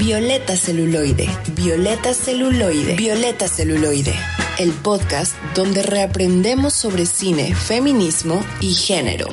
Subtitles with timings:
[0.00, 4.14] Violeta Celuloide, Violeta Celuloide, Violeta Celuloide,
[4.60, 9.26] el podcast donde reaprendemos sobre cine, feminismo y género.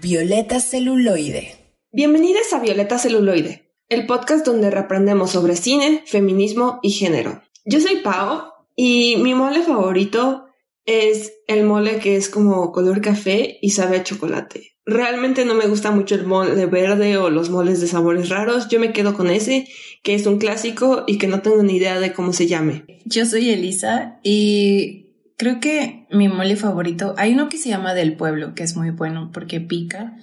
[0.00, 1.56] Violeta Celuloide.
[1.92, 7.42] Bienvenidas a Violeta Celuloide, el podcast donde reaprendemos sobre cine, feminismo y género.
[7.66, 8.44] Yo soy Pau
[8.74, 10.46] y mi mole favorito
[10.86, 14.71] es el mole que es como color café y sabe a chocolate.
[14.84, 18.68] Realmente no me gusta mucho el mole verde o los moles de sabores raros.
[18.68, 19.68] Yo me quedo con ese,
[20.02, 22.84] que es un clásico y que no tengo ni idea de cómo se llame.
[23.04, 25.02] Yo soy Elisa y
[25.36, 28.90] creo que mi mole favorito, hay uno que se llama del pueblo, que es muy
[28.90, 30.16] bueno porque pica.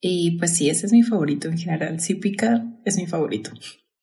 [0.00, 2.00] Y pues sí, ese es mi favorito en general.
[2.00, 3.50] Si pica, es mi favorito.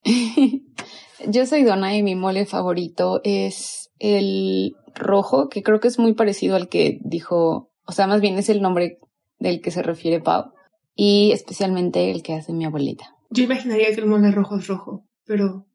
[1.28, 6.14] Yo soy Donna y mi mole favorito es el rojo, que creo que es muy
[6.14, 9.00] parecido al que dijo, o sea, más bien es el nombre
[9.40, 10.54] del que se refiere Pau,
[10.96, 13.16] y especialmente el que hace mi abuelita.
[13.30, 15.68] Yo imaginaría que el mole rojo es rojo, pero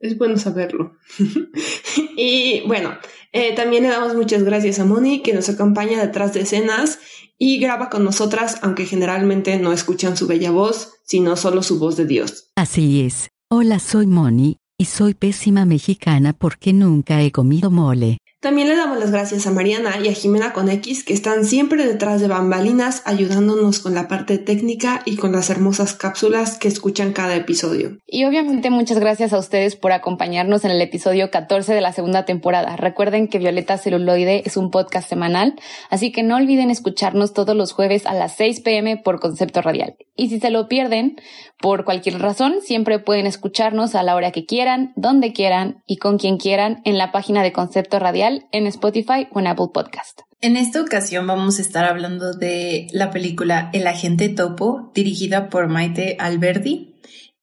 [0.00, 0.92] es bueno saberlo.
[2.16, 2.96] y bueno,
[3.32, 6.98] eh, también le damos muchas gracias a Moni, que nos acompaña detrás de escenas
[7.38, 11.96] y graba con nosotras, aunque generalmente no escuchan su bella voz, sino solo su voz
[11.96, 12.50] de Dios.
[12.56, 13.28] Así es.
[13.50, 18.18] Hola, soy Moni, y soy pésima mexicana porque nunca he comido mole.
[18.44, 21.86] También le damos las gracias a Mariana y a Jimena con X que están siempre
[21.86, 27.14] detrás de bambalinas ayudándonos con la parte técnica y con las hermosas cápsulas que escuchan
[27.14, 27.96] cada episodio.
[28.06, 32.26] Y obviamente muchas gracias a ustedes por acompañarnos en el episodio 14 de la segunda
[32.26, 32.76] temporada.
[32.76, 35.54] Recuerden que Violeta Celuloide es un podcast semanal,
[35.88, 39.96] así que no olviden escucharnos todos los jueves a las 6 pm por Concepto Radial.
[40.16, 41.16] Y si se lo pierden,
[41.58, 46.18] por cualquier razón, siempre pueden escucharnos a la hora que quieran, donde quieran y con
[46.18, 50.20] quien quieran en la página de Concepto Radial en Spotify o en Apple Podcast.
[50.40, 55.68] En esta ocasión vamos a estar hablando de la película El agente topo, dirigida por
[55.68, 56.96] Maite Alberdi.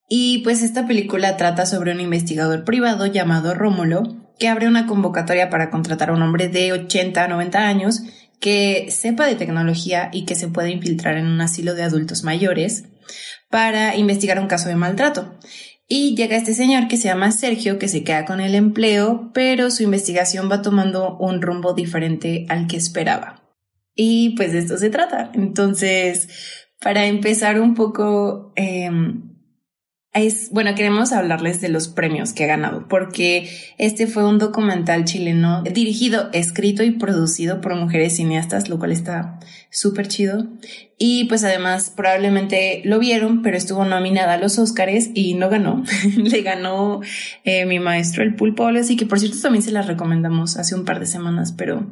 [0.08, 4.03] Y pues esta película trata sobre un investigador privado llamado Rómulo,
[4.38, 8.01] que abre una convocatoria para contratar a un hombre de 80 a 90 años
[8.40, 12.85] que sepa de tecnología y que se pueda infiltrar en un asilo de adultos mayores
[13.50, 15.38] para investigar un caso de maltrato.
[15.94, 19.69] Y llega este señor que se llama Sergio, que se queda con el empleo, pero
[19.69, 23.44] su investigación va tomando un rumbo diferente al que esperaba.
[23.94, 25.31] Y pues de esto se trata.
[25.34, 26.30] Entonces,
[26.80, 29.31] para empezar un poco, em,
[30.14, 35.06] es, bueno, queremos hablarles de los premios que ha ganado, porque este fue un documental
[35.06, 39.40] chileno dirigido, escrito y producido por mujeres cineastas, lo cual está
[39.70, 40.50] súper chido.
[40.98, 45.84] Y pues además probablemente lo vieron, pero estuvo nominada a los Oscars y no ganó.
[46.18, 47.00] Le ganó
[47.46, 50.84] eh, mi maestro el Pulpo, así que por cierto también se la recomendamos hace un
[50.84, 51.90] par de semanas, pero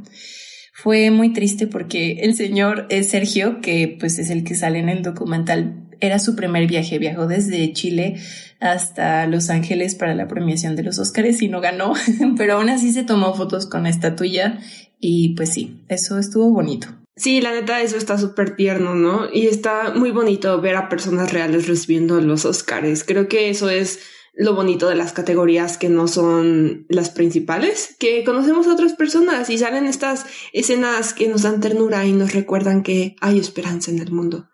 [0.74, 5.04] fue muy triste porque el señor Sergio, que pues es el que sale en el
[5.04, 8.20] documental, era su primer viaje, viajó desde Chile
[8.60, 11.94] hasta Los Ángeles para la premiación de los Óscares y no ganó,
[12.38, 14.60] pero aún así se tomó fotos con la estatuilla
[15.00, 16.88] y pues sí, eso estuvo bonito.
[17.16, 19.28] Sí, la neta, eso está súper tierno, ¿no?
[19.32, 23.04] Y está muy bonito ver a personas reales recibiendo los Óscares.
[23.04, 24.00] Creo que eso es
[24.40, 29.50] lo bonito de las categorías que no son las principales, que conocemos a otras personas
[29.50, 34.00] y salen estas escenas que nos dan ternura y nos recuerdan que hay esperanza en
[34.00, 34.48] el mundo.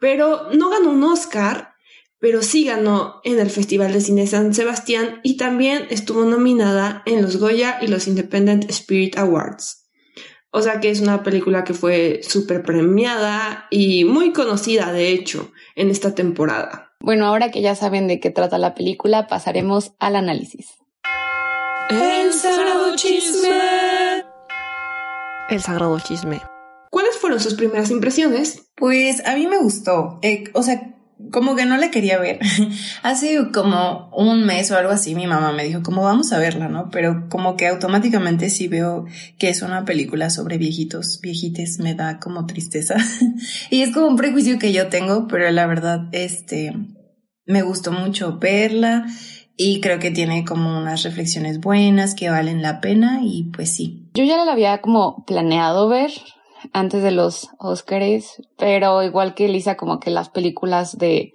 [0.00, 1.74] Pero no ganó un Oscar,
[2.18, 7.22] pero sí ganó en el Festival de Cine San Sebastián y también estuvo nominada en
[7.22, 9.86] los Goya y los Independent Spirit Awards.
[10.50, 15.52] O sea que es una película que fue súper premiada y muy conocida, de hecho,
[15.74, 16.94] en esta temporada.
[17.00, 20.74] Bueno, ahora que ya saben de qué trata la película, pasaremos al análisis.
[21.90, 24.24] El sagrado chisme.
[25.50, 26.40] El sagrado chisme.
[26.90, 28.70] ¿Cuáles fueron sus primeras impresiones?
[28.76, 30.18] Pues a mí me gustó.
[30.22, 30.96] Eh, o sea,
[31.32, 32.40] como que no la quería ver.
[33.02, 36.68] Hace como un mes o algo así mi mamá me dijo, como vamos a verla,
[36.68, 36.90] ¿no?
[36.90, 39.06] Pero como que automáticamente si veo
[39.38, 42.96] que es una película sobre viejitos, viejites, me da como tristeza.
[43.70, 46.72] y es como un prejuicio que yo tengo, pero la verdad, este,
[47.46, 49.06] me gustó mucho verla
[49.56, 54.10] y creo que tiene como unas reflexiones buenas que valen la pena y pues sí.
[54.14, 56.10] Yo ya la había como planeado ver,
[56.72, 61.32] antes de los Oscars, pero igual que Lisa, como que las películas de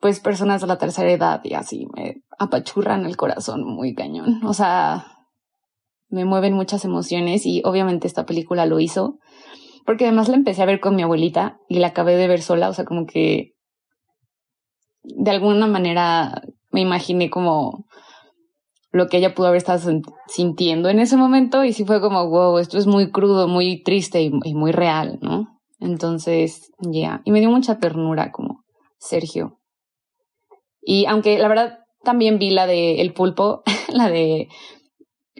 [0.00, 4.44] pues personas de la tercera edad y así me apachurran el corazón muy cañón.
[4.44, 5.14] O sea,
[6.08, 9.18] me mueven muchas emociones y obviamente esta película lo hizo,
[9.86, 12.68] porque además la empecé a ver con mi abuelita y la acabé de ver sola,
[12.68, 13.54] o sea, como que
[15.02, 17.86] de alguna manera me imaginé como
[18.94, 22.58] lo que ella pudo haber estado sintiendo en ese momento y sí fue como, wow,
[22.58, 25.58] esto es muy crudo, muy triste y, muy real, ¿no?
[25.80, 28.62] Entonces, ya, y me dio mucha ternura como
[28.98, 29.58] Sergio.
[30.80, 34.46] Y aunque la verdad también vi la de El Pulpo, la de,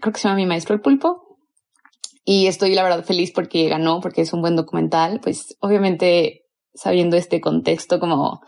[0.00, 1.38] creo que se llama Mi Maestro El Pulpo.
[2.24, 5.20] Y estoy la verdad feliz porque ganó, porque es un buen documental.
[5.20, 6.42] Pues obviamente
[6.74, 8.40] sabiendo este contexto como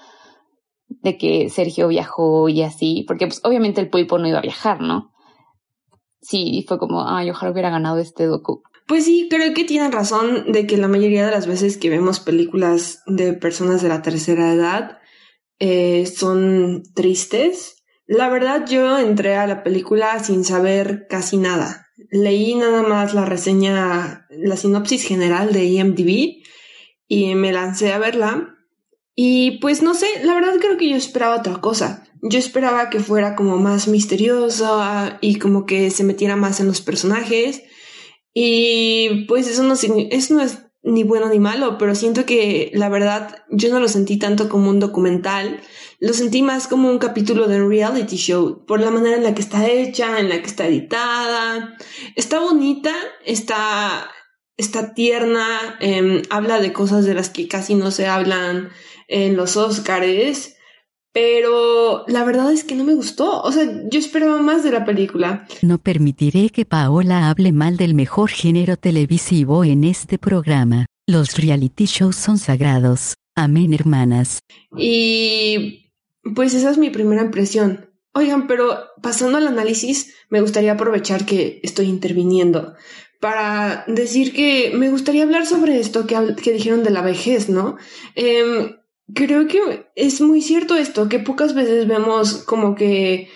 [0.89, 4.81] de que Sergio viajó y así, porque pues obviamente el pulpo no iba a viajar,
[4.81, 5.13] ¿no?
[6.21, 8.63] Sí, fue como, ay, ojalá hubiera ganado este docu.
[8.87, 12.21] Pues sí, creo que tienen razón de que la mayoría de las veces que vemos
[12.21, 14.99] películas de personas de la tercera edad
[15.59, 17.85] eh, son tristes.
[18.07, 21.87] La verdad, yo entré a la película sin saber casi nada.
[22.11, 26.43] Leí nada más la reseña, la sinopsis general de IMDb
[27.09, 28.56] y me lancé a verla.
[29.17, 32.07] Y pues no sé, la verdad creo que yo esperaba otra cosa.
[32.23, 36.83] Yo esperaba que fuera como más misteriosa y como que se metiera más en los
[36.83, 37.63] personajes.
[38.35, 42.89] Y pues eso no, eso no es ni bueno ni malo, pero siento que la
[42.89, 45.61] verdad yo no lo sentí tanto como un documental,
[45.99, 49.35] lo sentí más como un capítulo de un reality show, por la manera en la
[49.35, 51.77] que está hecha, en la que está editada.
[52.15, 54.11] Está bonita, está,
[54.57, 58.71] está tierna, em, habla de cosas de las que casi no se hablan
[59.09, 60.57] en los Oscars
[61.17, 63.41] pero la verdad es que no me gustó.
[63.41, 65.49] O sea, yo esperaba más de la película.
[65.63, 70.85] No permitiré que Paola hable mal del mejor género televisivo en este programa.
[71.07, 73.15] Los reality shows son sagrados.
[73.35, 74.41] Amén, hermanas.
[74.77, 75.91] Y
[76.35, 77.89] pues esa es mi primera impresión.
[78.13, 82.75] Oigan, pero pasando al análisis, me gustaría aprovechar que estoy interviniendo
[83.23, 87.79] para decir que me gustaría hablar sobre esto que, que dijeron de la vejez, ¿no?
[88.17, 88.77] Eh,
[89.15, 93.29] Creo que es muy cierto esto, que pocas veces vemos como que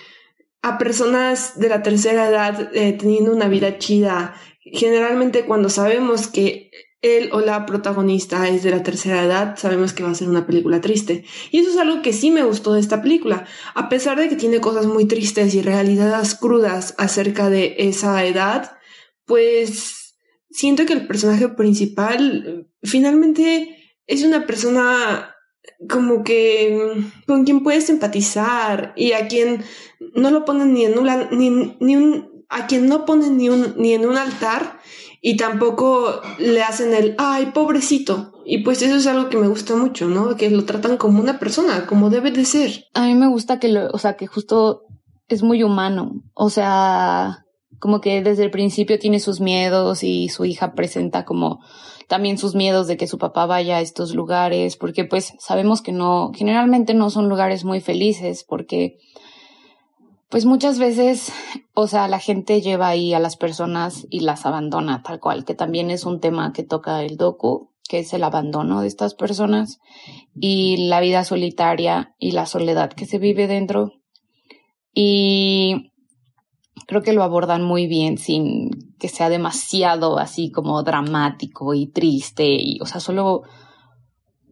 [0.62, 4.34] a personas de la tercera edad eh, teniendo una vida chida.
[4.61, 6.70] Generalmente cuando sabemos que
[7.02, 10.46] él o la protagonista es de la tercera edad, sabemos que va a ser una
[10.46, 11.25] película triste.
[11.50, 13.46] Y eso es algo que sí me gustó de esta película.
[13.75, 18.76] A pesar de que tiene cosas muy tristes y realidades crudas acerca de esa edad,
[19.25, 20.16] pues
[20.50, 23.76] siento que el personaje principal eh, finalmente
[24.06, 25.37] es una persona
[25.88, 29.62] como que con quien puedes empatizar y a quien
[30.14, 33.94] no lo ponen ni en un, ni, ni a quien no ponen ni un ni
[33.94, 34.78] en un altar
[35.22, 39.76] y tampoco le hacen el ay pobrecito y pues eso es algo que me gusta
[39.76, 42.87] mucho no que lo tratan como una persona como debe de ser.
[42.94, 44.87] A mí me gusta que lo o sea que justo
[45.31, 46.23] es muy humano.
[46.34, 47.46] O sea
[47.80, 51.60] como que desde el principio tiene sus miedos y su hija presenta como
[52.06, 55.92] también sus miedos de que su papá vaya a estos lugares, porque pues sabemos que
[55.92, 58.98] no, generalmente no son lugares muy felices, porque
[60.28, 61.32] pues muchas veces,
[61.74, 65.54] o sea, la gente lleva ahí a las personas y las abandona tal cual, que
[65.54, 69.80] también es un tema que toca el docu, que es el abandono de estas personas
[70.38, 73.92] y la vida solitaria y la soledad que se vive dentro.
[74.94, 75.90] Y
[76.90, 82.44] creo que lo abordan muy bien sin que sea demasiado así como dramático y triste
[82.44, 83.42] y, o sea, solo,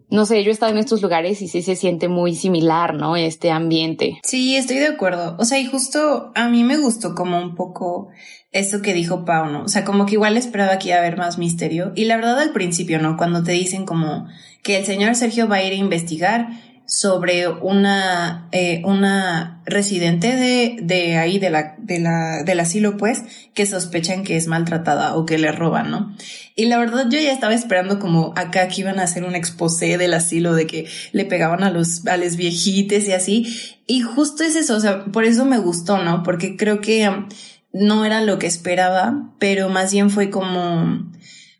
[0.08, 3.16] no sé, yo he estado en estos lugares y sí se siente muy similar, ¿no?
[3.16, 4.20] Este ambiente.
[4.22, 5.34] Sí, estoy de acuerdo.
[5.40, 8.08] O sea, y justo a mí me gustó como un poco
[8.52, 9.64] eso que dijo Pau, ¿no?
[9.64, 11.90] O sea, como que igual esperaba que iba a haber más misterio.
[11.96, 13.16] Y la verdad al principio, ¿no?
[13.16, 14.28] Cuando te dicen como
[14.62, 16.50] que el señor Sergio va a ir a investigar,
[16.88, 23.24] sobre una, eh, una residente de, de ahí, de la, de la, del asilo, pues,
[23.52, 26.16] que sospechan que es maltratada o que le roban, ¿no?
[26.56, 29.98] Y la verdad yo ya estaba esperando como acá que iban a hacer un exposé
[29.98, 33.54] del asilo de que le pegaban a los, a los viejites y así.
[33.86, 36.22] Y justo es eso, o sea, por eso me gustó, ¿no?
[36.22, 37.28] Porque creo que um,
[37.74, 41.12] no era lo que esperaba, pero más bien fue como,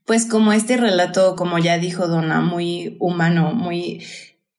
[0.07, 4.03] pues como este relato, como ya dijo Donna, muy humano, muy,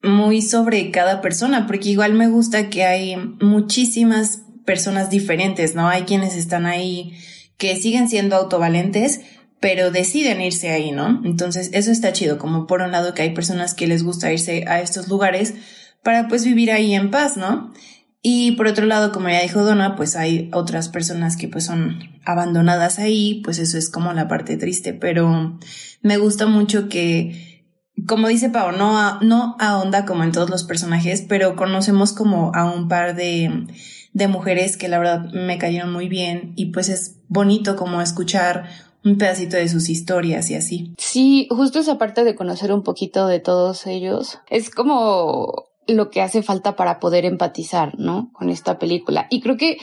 [0.01, 5.89] muy sobre cada persona, porque igual me gusta que hay muchísimas personas diferentes, ¿no?
[5.89, 7.13] Hay quienes están ahí
[7.57, 9.21] que siguen siendo autovalentes,
[9.59, 11.21] pero deciden irse ahí, ¿no?
[11.25, 14.65] Entonces, eso está chido, como por un lado que hay personas que les gusta irse
[14.67, 15.55] a estos lugares
[16.03, 17.73] para pues vivir ahí en paz, ¿no?
[18.21, 21.99] Y por otro lado, como ya dijo Donna, pues hay otras personas que pues son
[22.25, 25.57] abandonadas ahí, pues eso es como la parte triste, pero
[26.01, 27.58] me gusta mucho que
[28.07, 32.65] como dice Pau, no, no ahonda como en todos los personajes, pero conocemos como a
[32.71, 33.67] un par de,
[34.13, 38.69] de mujeres que la verdad me cayeron muy bien y pues es bonito como escuchar
[39.03, 40.93] un pedacito de sus historias y así.
[40.97, 46.21] Sí, justo esa parte de conocer un poquito de todos ellos es como lo que
[46.21, 48.31] hace falta para poder empatizar, ¿no?
[48.33, 49.27] Con esta película.
[49.29, 49.77] Y creo que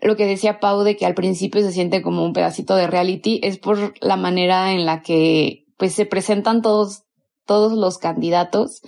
[0.00, 3.40] lo que decía Pau de que al principio se siente como un pedacito de reality
[3.42, 7.04] es por la manera en la que pues se presentan todos
[7.46, 8.82] todos los candidatos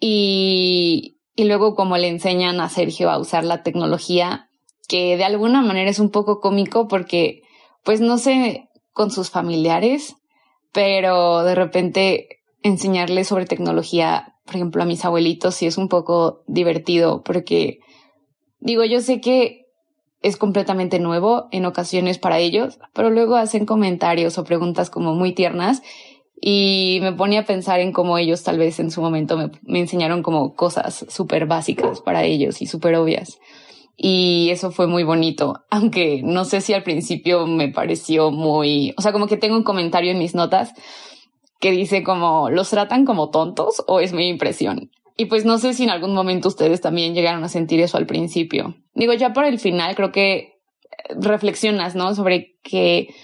[0.00, 4.48] y y luego como le enseñan a Sergio a usar la tecnología,
[4.88, 7.42] que de alguna manera es un poco cómico porque,
[7.82, 10.14] pues no sé, con sus familiares,
[10.72, 12.28] pero de repente
[12.62, 17.80] enseñarles sobre tecnología, por ejemplo, a mis abuelitos, sí es un poco divertido porque,
[18.60, 19.62] digo, yo sé que
[20.22, 25.32] es completamente nuevo en ocasiones para ellos, pero luego hacen comentarios o preguntas como muy
[25.32, 25.82] tiernas
[26.40, 30.22] y me ponía a pensar en cómo ellos tal vez en su momento me, enseñaron
[30.22, 33.38] como cosas súper básicas para ellos y súper obvias.
[33.96, 39.02] Y eso fue muy bonito, aunque no sé si al principio me pareció muy, o
[39.02, 40.72] sea, como que tengo un comentario en mis notas
[41.60, 44.90] que dice como, ¿los tratan como tontos o es mi impresión?
[45.16, 48.06] Y pues no sé si en algún momento ustedes también llegaron a sentir eso al
[48.06, 48.74] principio.
[48.94, 50.54] Digo, ya por el final creo que
[51.10, 52.14] reflexionas, ¿no?
[52.14, 53.14] Sobre que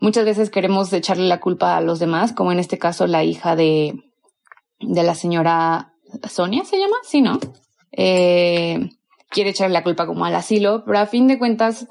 [0.00, 3.54] muchas veces queremos echarle la culpa a los demás, como en este caso la hija
[3.56, 4.02] de,
[4.80, 5.92] de la señora
[6.28, 6.96] Sonia, ¿se llama?
[7.02, 7.38] Sí, ¿no?
[7.92, 8.90] Eh,
[9.28, 11.86] quiere echarle la culpa como al asilo, pero a fin de cuentas,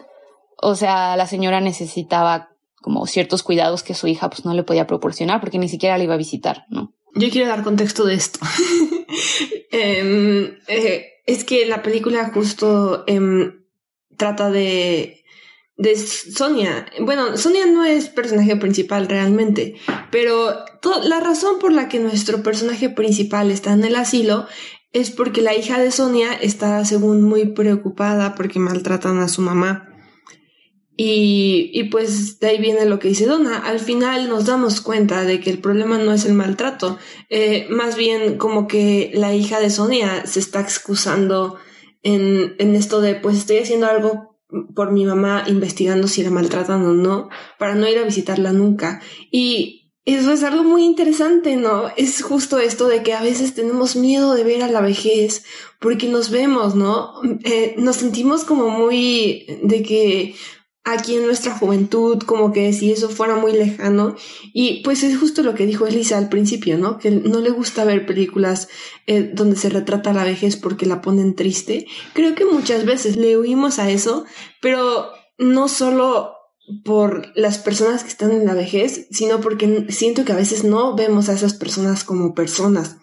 [0.57, 2.49] o sea, la señora necesitaba
[2.81, 6.05] como ciertos cuidados que su hija pues no le podía proporcionar porque ni siquiera le
[6.05, 6.93] iba a visitar, ¿no?
[7.15, 8.39] Yo quiero dar contexto de esto.
[9.71, 13.51] eh, eh, es que la película justo eh,
[14.15, 15.18] trata de,
[15.79, 16.87] de Sonia.
[16.99, 19.75] Bueno, Sonia no es personaje principal realmente,
[20.11, 20.53] pero
[21.05, 24.45] la razón por la que nuestro personaje principal está en el asilo
[24.91, 29.87] es porque la hija de Sonia está, según, muy preocupada porque maltratan a su mamá.
[30.97, 33.59] Y, y, pues de ahí viene lo que dice Donna.
[33.59, 36.97] Al final nos damos cuenta de que el problema no es el maltrato,
[37.29, 41.55] eh, más bien como que la hija de Sonia se está excusando
[42.03, 44.28] en, en esto de pues estoy haciendo algo
[44.75, 49.01] por mi mamá investigando si la maltratan o no, para no ir a visitarla nunca.
[49.31, 51.89] Y eso es algo muy interesante, ¿no?
[51.95, 55.43] Es justo esto de que a veces tenemos miedo de ver a la vejez
[55.79, 57.13] porque nos vemos, ¿no?
[57.43, 60.35] Eh, nos sentimos como muy de que
[60.83, 64.15] aquí en nuestra juventud, como que si eso fuera muy lejano.
[64.53, 66.97] Y pues es justo lo que dijo Elisa al principio, ¿no?
[66.97, 68.69] Que no le gusta ver películas
[69.07, 71.87] eh, donde se retrata la vejez porque la ponen triste.
[72.13, 74.25] Creo que muchas veces le huimos a eso,
[74.61, 76.33] pero no solo
[76.83, 80.95] por las personas que están en la vejez, sino porque siento que a veces no
[80.95, 82.97] vemos a esas personas como personas,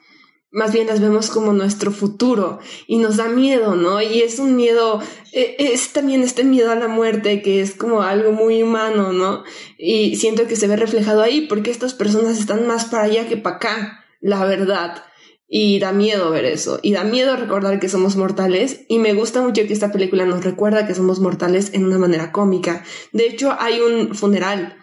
[0.57, 4.01] más bien las vemos como nuestro futuro y nos da miedo, ¿no?
[4.01, 8.01] Y es un miedo, e, es también este miedo a la muerte que es como
[8.01, 9.45] algo muy humano, ¿no?
[9.77, 13.37] Y siento que se ve reflejado ahí porque estas personas están más para allá que
[13.37, 15.05] para acá, la verdad.
[15.47, 16.81] Y da miedo ver eso.
[16.83, 18.87] Y da miedo recordar que somos mortales.
[18.89, 22.33] Y me gusta mucho que esta película nos recuerda que somos mortales en una manera
[22.33, 22.83] cómica.
[23.13, 24.75] De hecho, hay un funeral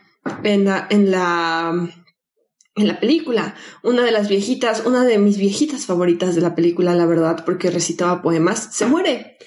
[0.44, 1.90] en la, en la,
[2.76, 3.56] en la película.
[3.84, 7.72] Una de las viejitas, una de mis viejitas favoritas de la película, la verdad, porque
[7.72, 9.38] recitaba poemas, se muere.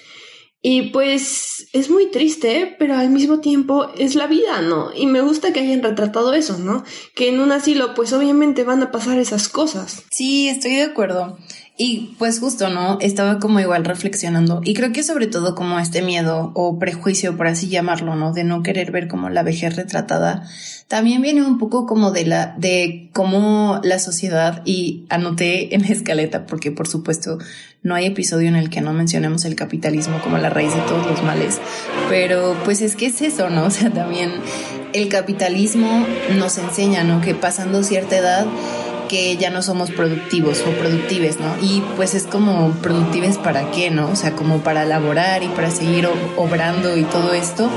[0.61, 4.89] Y pues es muy triste, pero al mismo tiempo es la vida, ¿no?
[4.93, 6.83] Y me gusta que hayan retratado eso, ¿no?
[7.15, 10.03] Que en un asilo pues obviamente van a pasar esas cosas.
[10.11, 11.37] Sí, estoy de acuerdo.
[11.79, 12.97] Y pues justo, ¿no?
[13.01, 14.61] Estaba como igual reflexionando.
[14.63, 18.33] Y creo que sobre todo como este miedo o prejuicio, por así llamarlo, ¿no?
[18.33, 20.43] De no querer ver como la vejez retratada,
[20.87, 25.89] también viene un poco como de la, de cómo la sociedad, y anoté en la
[25.89, 27.37] escaleta, porque por supuesto
[27.83, 31.05] no hay episodio en el que no mencionemos el capitalismo como la raíz de todos
[31.05, 31.59] los males.
[32.09, 33.65] Pero pues es que es eso, ¿no?
[33.67, 34.31] O sea, también
[34.93, 36.07] el capitalismo
[36.39, 37.21] nos enseña, ¿no?
[37.21, 38.47] Que pasando cierta edad,
[39.07, 41.55] que ya no somos productivos o productives, ¿no?
[41.61, 44.09] Y pues es como productives para qué, ¿no?
[44.09, 47.69] O sea, como para laborar y para seguir obrando y todo esto,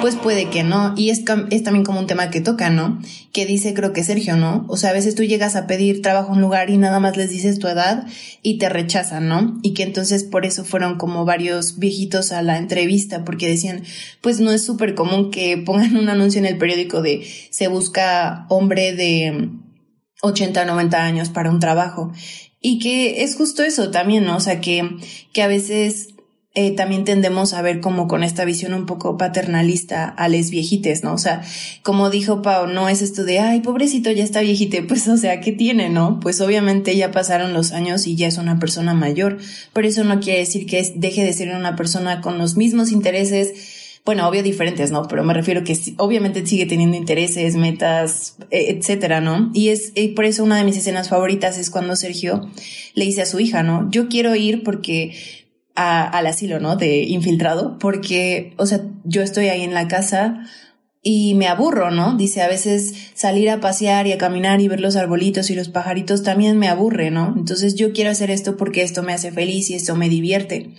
[0.00, 0.94] pues puede que no.
[0.96, 3.00] Y es, es también como un tema que toca, ¿no?
[3.32, 4.64] Que dice, creo que Sergio, ¿no?
[4.68, 7.16] O sea, a veces tú llegas a pedir trabajo en un lugar y nada más
[7.16, 8.06] les dices tu edad
[8.42, 9.58] y te rechazan, ¿no?
[9.62, 13.82] Y que entonces por eso fueron como varios viejitos a la entrevista, porque decían,
[14.20, 18.46] pues no es súper común que pongan un anuncio en el periódico de se busca
[18.48, 19.50] hombre de
[20.22, 22.12] 80, 90 años para un trabajo.
[22.60, 24.36] Y que es justo eso también, ¿no?
[24.36, 24.96] O sea, que,
[25.32, 26.08] que a veces
[26.56, 31.04] eh, también tendemos a ver como con esta visión un poco paternalista a les viejites,
[31.04, 31.14] ¿no?
[31.14, 31.42] O sea,
[31.82, 35.40] como dijo Pau, no es esto de, ay, pobrecito, ya está viejite, pues, o sea,
[35.40, 36.18] ¿qué tiene, no?
[36.18, 39.38] Pues obviamente ya pasaron los años y ya es una persona mayor,
[39.72, 43.79] pero eso no quiere decir que deje de ser una persona con los mismos intereses,
[44.04, 45.06] bueno, obvio diferentes, ¿no?
[45.08, 49.50] Pero me refiero que obviamente sigue teniendo intereses, metas, e, etcétera, ¿no?
[49.54, 52.48] Y es por eso una de mis escenas favoritas es cuando Sergio
[52.94, 53.88] le dice a su hija, ¿no?
[53.90, 55.12] Yo quiero ir porque
[55.74, 56.76] al asilo, ¿no?
[56.76, 60.44] De infiltrado, porque, o sea, yo estoy ahí en la casa
[61.02, 62.16] y me aburro, ¿no?
[62.16, 65.70] Dice, a veces salir a pasear y a caminar y ver los arbolitos y los
[65.70, 67.34] pajaritos también me aburre, ¿no?
[67.36, 70.70] Entonces yo quiero hacer esto porque esto me hace feliz y esto me divierte.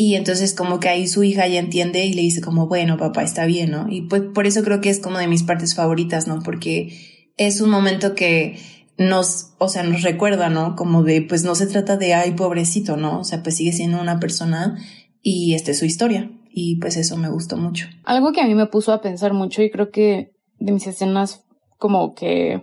[0.00, 3.24] Y entonces como que ahí su hija ya entiende y le dice como, bueno, papá,
[3.24, 3.88] está bien, ¿no?
[3.90, 6.38] Y pues por eso creo que es como de mis partes favoritas, ¿no?
[6.38, 8.60] Porque es un momento que
[8.96, 10.76] nos, o sea, nos recuerda, ¿no?
[10.76, 13.18] Como de, pues no se trata de, ay, pobrecito, ¿no?
[13.18, 14.78] O sea, pues sigue siendo una persona
[15.20, 17.88] y esta es su historia y pues eso me gustó mucho.
[18.04, 21.44] Algo que a mí me puso a pensar mucho y creo que de mis escenas
[21.76, 22.62] como que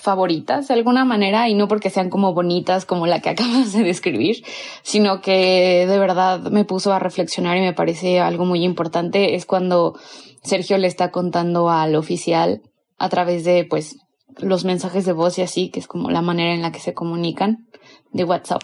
[0.00, 3.82] favoritas de alguna manera y no porque sean como bonitas como la que acabas de
[3.82, 4.44] describir,
[4.82, 9.46] sino que de verdad me puso a reflexionar y me parece algo muy importante es
[9.46, 9.98] cuando
[10.42, 12.62] Sergio le está contando al oficial
[12.98, 13.96] a través de pues
[14.38, 16.94] los mensajes de voz y así, que es como la manera en la que se
[16.94, 17.68] comunican
[18.12, 18.62] de WhatsApp,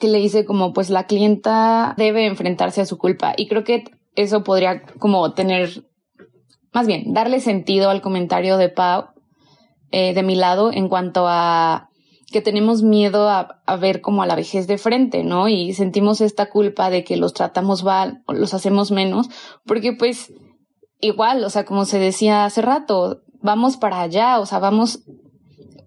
[0.00, 3.34] que le dice como pues la clienta debe enfrentarse a su culpa.
[3.36, 3.84] Y creo que
[4.16, 5.84] eso podría como tener,
[6.72, 9.06] más bien, darle sentido al comentario de Pau
[9.90, 11.88] eh, de mi lado en cuanto a
[12.30, 15.48] que tenemos miedo a, a, ver como a la vejez de frente, ¿no?
[15.48, 19.28] Y sentimos esta culpa de que los tratamos mal o los hacemos menos,
[19.64, 20.32] porque pues
[21.00, 25.04] igual, o sea, como se decía hace rato, vamos para allá, o sea, vamos,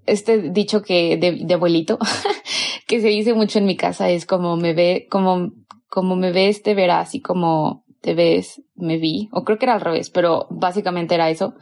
[0.07, 1.99] este dicho que de, de abuelito,
[2.87, 5.51] que se dice mucho en mi casa es como me ve, como,
[5.89, 9.29] como me ves, te verás y como te ves, me vi.
[9.31, 11.53] O creo que era al revés, pero básicamente era eso.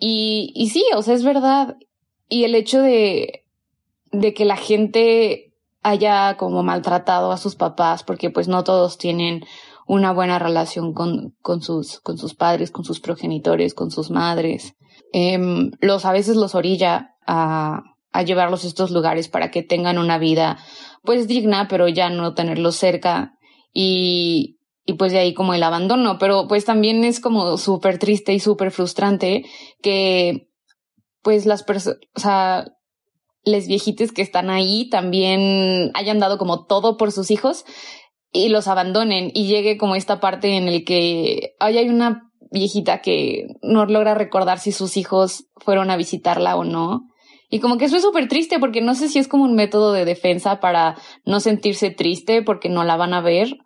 [0.00, 1.76] Y, y sí, o sea, es verdad.
[2.28, 3.44] Y el hecho de,
[4.10, 5.52] de que la gente
[5.82, 9.44] haya como maltratado a sus papás, porque pues no todos tienen
[9.86, 14.74] una buena relación con, con sus, con sus padres, con sus progenitores, con sus madres.
[15.12, 15.38] Eh,
[15.80, 20.18] los, a veces los orilla a, a llevarlos a estos lugares para que tengan una
[20.18, 20.58] vida
[21.02, 23.34] pues digna, pero ya no tenerlos cerca
[23.72, 24.59] y,
[24.90, 28.40] y pues de ahí como el abandono, pero pues también es como súper triste y
[28.40, 29.44] súper frustrante
[29.80, 30.48] que
[31.22, 32.66] pues las personas, o sea,
[33.44, 37.64] les viejites que están ahí también hayan dado como todo por sus hijos
[38.32, 43.00] y los abandonen y llegue como esta parte en el que ay, hay una viejita
[43.00, 47.06] que no logra recordar si sus hijos fueron a visitarla o no.
[47.48, 49.92] Y como que eso es súper triste porque no sé si es como un método
[49.92, 53.56] de defensa para no sentirse triste porque no la van a ver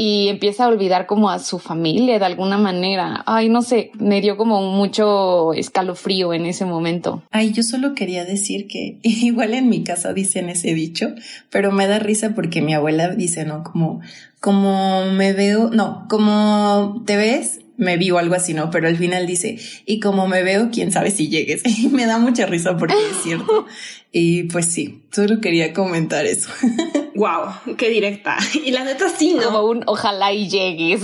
[0.00, 3.24] y empieza a olvidar como a su familia de alguna manera.
[3.26, 7.24] Ay, no sé, me dio como mucho escalofrío en ese momento.
[7.32, 11.08] Ay, yo solo quería decir que igual en mi casa dicen ese dicho,
[11.50, 13.64] pero me da risa porque mi abuela dice, ¿no?
[13.64, 14.00] Como,
[14.38, 18.70] como me veo, no, como te ves, me vi o algo así, ¿no?
[18.70, 21.62] Pero al final dice, y como me veo, quién sabe si llegues.
[21.78, 23.66] Y me da mucha risa porque es cierto.
[24.10, 26.48] Y pues sí, solo quería comentar eso.
[27.14, 28.38] wow, qué directa.
[28.64, 29.44] Y la neta sí, ¿no?
[29.44, 31.02] Como un ojalá y llegues.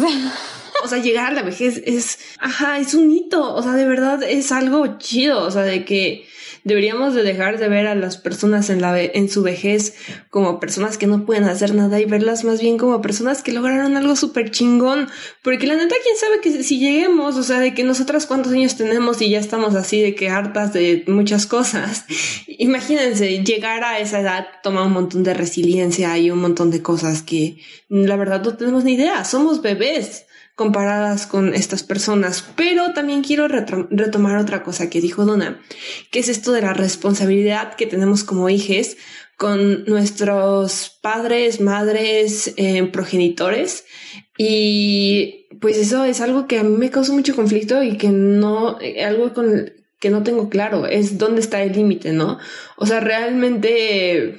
[0.82, 3.54] O sea, llegar a la vejez es, ajá, es un hito.
[3.54, 5.42] O sea, de verdad es algo chido.
[5.44, 6.26] O sea, de que
[6.64, 9.94] Deberíamos de dejar de ver a las personas en, la en su vejez
[10.30, 13.98] como personas que no pueden hacer nada y verlas más bien como personas que lograron
[13.98, 15.08] algo súper chingón.
[15.42, 18.78] Porque la neta, quién sabe que si lleguemos, o sea, de que nosotras cuántos años
[18.78, 22.06] tenemos y ya estamos así de que hartas de muchas cosas.
[22.46, 27.20] Imagínense, llegar a esa edad toma un montón de resiliencia y un montón de cosas
[27.20, 27.58] que
[27.90, 29.26] la verdad no tenemos ni idea.
[29.26, 32.44] Somos bebés comparadas con estas personas.
[32.56, 35.60] Pero también quiero retomar otra cosa que dijo Donna,
[36.10, 38.96] que es esto de la responsabilidad que tenemos como hijos
[39.36, 43.84] con nuestros padres, madres, eh, progenitores.
[44.38, 48.80] Y pues eso es algo que a mí me causa mucho conflicto y que no,
[48.80, 52.38] eh, algo con que no tengo claro, es dónde está el límite, ¿no?
[52.76, 54.38] O sea, realmente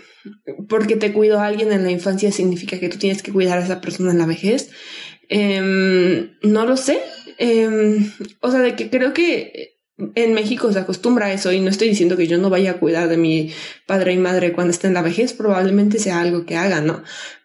[0.69, 3.63] porque te cuido a alguien en la infancia significa que tú tienes que cuidar a
[3.63, 4.71] esa persona en la vejez.
[5.29, 7.01] Em, no lo sé.
[7.37, 8.11] Em,
[8.41, 11.89] o sea, de que creo que en México se acostumbra a eso y no estoy
[11.89, 13.53] diciendo que yo no vaya a cuidar de mi
[13.87, 17.03] padre y madre cuando esté en la vejez, probablemente sea algo que haga, ¿no?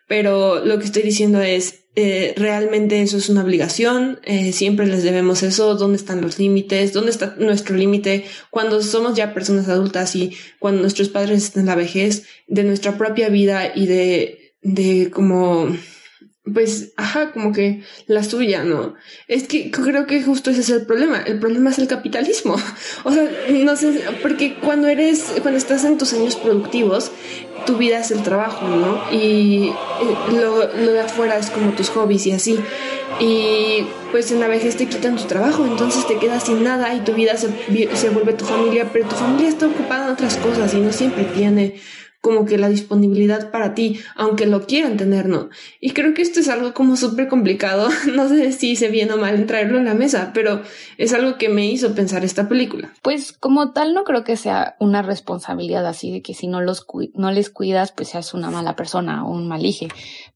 [0.09, 5.05] Pero lo que estoy diciendo es, eh, realmente eso es una obligación, eh, siempre les
[5.05, 10.17] debemos eso, dónde están los límites, dónde está nuestro límite cuando somos ya personas adultas
[10.17, 15.11] y cuando nuestros padres están en la vejez, de nuestra propia vida y de, de
[15.11, 15.77] como
[16.53, 18.95] pues, ajá, como que la suya, ¿no?
[19.29, 21.19] Es que creo que justo ese es el problema.
[21.19, 22.57] El problema es el capitalismo.
[23.05, 27.11] O sea, no sé, porque cuando eres, cuando estás en tus años productivos,
[27.67, 29.03] tu vida es el trabajo, ¿no?
[29.11, 32.59] Y eh, lo, lo de afuera es como tus hobbies y así.
[33.19, 37.01] Y pues en la vejez te quitan tu trabajo, entonces te quedas sin nada y
[37.01, 37.49] tu vida se,
[37.95, 41.25] se vuelve tu familia, pero tu familia está ocupada en otras cosas y no siempre
[41.25, 41.75] tiene
[42.21, 45.49] como que la disponibilidad para ti, aunque lo quieran tener, ¿no?
[45.81, 49.17] Y creo que esto es algo como súper complicado, no sé si se viene o
[49.17, 50.63] mal en traerlo en la mesa, pero
[50.99, 52.93] es algo que me hizo pensar esta película.
[53.03, 56.87] Pues como tal no creo que sea una responsabilidad así de que si no los
[57.15, 59.89] no les cuidas pues seas una mala persona o un malige,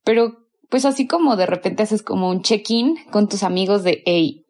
[0.05, 4.45] pero pues así como de repente haces como un check-in con tus amigos de hey,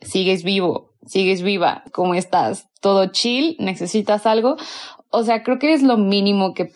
[0.00, 2.68] sigues vivo, sigues viva, ¿cómo estás?
[2.80, 3.56] ¿Todo chill?
[3.58, 4.56] ¿Necesitas algo?
[5.10, 6.72] O sea, creo que es lo mínimo que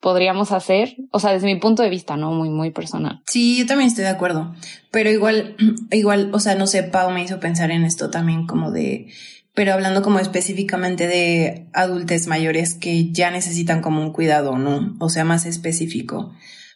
[0.00, 2.30] podríamos hacer, o sea, desde mi punto de vista, ¿no?
[2.32, 3.22] Muy, muy personal.
[3.26, 4.54] Sí, yo también estoy de acuerdo,
[4.90, 5.56] pero igual,
[5.90, 9.08] igual, o sea, no sé, Pau me hizo pensar en esto también como de,
[9.54, 14.94] pero hablando como específicamente de adultos mayores que ya necesitan como un cuidado, ¿no?
[15.00, 16.32] O sea, más específico.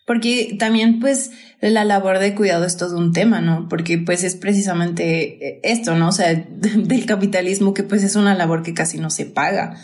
[0.07, 3.69] Porque también, pues, la labor de cuidado es todo un tema, ¿no?
[3.69, 6.09] Porque, pues, es precisamente esto, ¿no?
[6.09, 9.77] O sea, del capitalismo que, pues, es una labor que casi no se paga.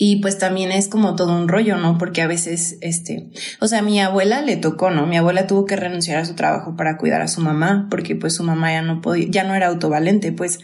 [0.00, 1.98] Y pues también es como todo un rollo, ¿no?
[1.98, 3.30] Porque a veces, este,
[3.60, 5.08] o sea, mi abuela le tocó, ¿no?
[5.08, 8.36] Mi abuela tuvo que renunciar a su trabajo para cuidar a su mamá, porque pues
[8.36, 10.60] su mamá ya no podía, ya no era autovalente, pues.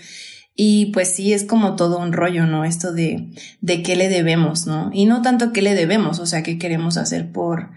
[0.55, 2.65] Y pues sí, es como todo un rollo, ¿no?
[2.65, 4.91] Esto de, de qué le debemos, ¿no?
[4.95, 7.71] Y no tanto qué le debemos, o sea, qué queremos hacer por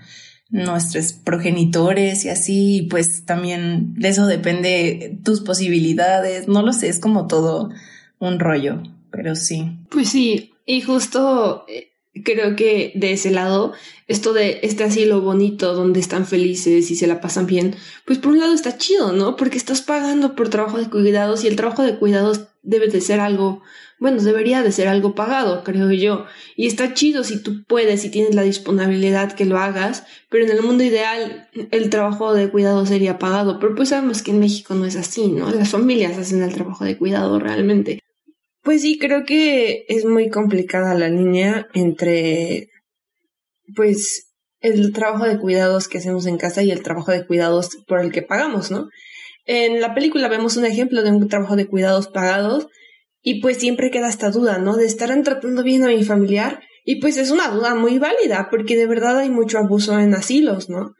[0.50, 6.88] nuestros progenitores y así, y pues también de eso depende tus posibilidades, no lo sé,
[6.88, 7.72] es como todo
[8.20, 9.80] un rollo, pero sí.
[9.90, 13.74] Pues sí, y justo eh, creo que de ese lado,
[14.08, 17.76] esto de este asilo bonito donde están felices y se la pasan bien,
[18.06, 19.38] pues por un lado está chido, ¿no?
[19.38, 23.22] Porque estás pagando por trabajo de cuidados y el trabajo de cuidados debe de ser
[23.22, 23.62] algo,
[23.98, 26.26] bueno, debería de ser algo pagado, creo yo.
[26.58, 30.52] Y está chido si tú puedes y tienes la disponibilidad que lo hagas, pero en
[30.52, 33.58] el mundo ideal el trabajo de cuidado sería pagado.
[33.60, 35.50] Pero pues sabemos que en México no es así, ¿no?
[35.50, 38.02] Las familias hacen el trabajo de cuidado realmente.
[38.68, 42.68] Pues sí, creo que es muy complicada la línea entre,
[43.78, 48.02] pues, el trabajo de cuidados que hacemos en casa y el trabajo de cuidados por
[48.02, 48.90] el que pagamos, ¿no?
[49.46, 52.68] En la película vemos un ejemplo de un trabajo de cuidados pagados
[53.22, 54.76] y pues siempre queda esta duda, ¿no?
[54.76, 58.76] De estar tratando bien a mi familiar y pues es una duda muy válida porque
[58.76, 60.92] de verdad hay mucho abuso en asilos, ¿no?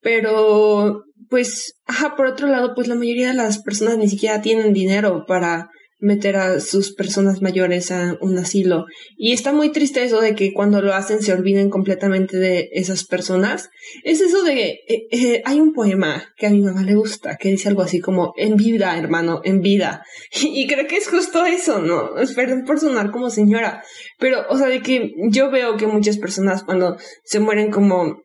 [0.00, 4.72] Pero pues, ajá, por otro lado, pues la mayoría de las personas ni siquiera tienen
[4.72, 5.68] dinero para
[6.02, 8.86] meter a sus personas mayores a un asilo.
[9.16, 13.04] Y está muy triste eso de que cuando lo hacen se olviden completamente de esas
[13.04, 13.70] personas.
[14.02, 17.50] Es eso de, eh, eh, hay un poema que a mi mamá le gusta, que
[17.50, 20.04] dice algo así como, en vida, hermano, en vida.
[20.42, 22.10] Y, creo que es justo eso, ¿no?
[22.36, 23.82] Perdón por sonar como señora,
[24.18, 28.22] pero, o sea, de que yo veo que muchas personas cuando se mueren como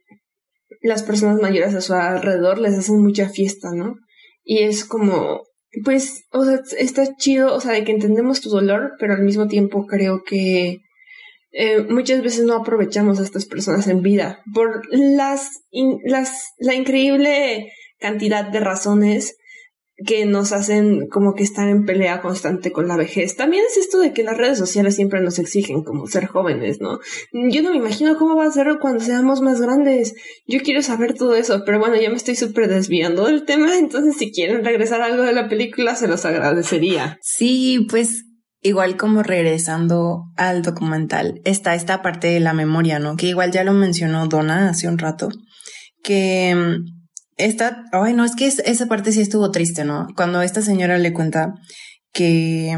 [0.82, 3.96] las personas mayores a su alrededor les hacen mucha fiesta, ¿no?
[4.44, 5.44] Y es como,
[5.84, 9.48] pues, o sea, está chido, o sea, de que entendemos tu dolor, pero al mismo
[9.48, 10.80] tiempo creo que
[11.52, 15.62] eh, muchas veces no aprovechamos a estas personas en vida por las,
[16.04, 19.38] las, la increíble cantidad de razones
[20.06, 23.36] que nos hacen como que estar en pelea constante con la vejez.
[23.36, 27.00] También es esto de que las redes sociales siempre nos exigen como ser jóvenes, ¿no?
[27.34, 30.14] Yo no me imagino cómo va a ser cuando seamos más grandes.
[30.46, 34.18] Yo quiero saber todo eso, pero bueno, ya me estoy súper desviando del tema, entonces
[34.18, 37.18] si quieren regresar algo de la película, se los agradecería.
[37.22, 38.26] Sí, pues
[38.62, 43.16] igual como regresando al documental, está esta parte de la memoria, ¿no?
[43.16, 45.30] Que igual ya lo mencionó Donna hace un rato,
[46.04, 46.78] que
[47.38, 50.08] esta, ay, no, es que esa parte sí estuvo triste, ¿no?
[50.16, 51.54] Cuando esta señora le cuenta
[52.12, 52.76] que,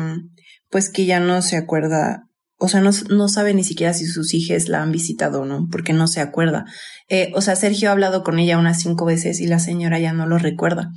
[0.70, 2.24] pues que ya no se acuerda,
[2.58, 5.94] o sea, no, no sabe ni siquiera si sus hijas la han visitado no, porque
[5.94, 6.66] no se acuerda.
[7.08, 10.12] Eh, o sea, Sergio ha hablado con ella unas cinco veces y la señora ya
[10.12, 10.90] no lo recuerda.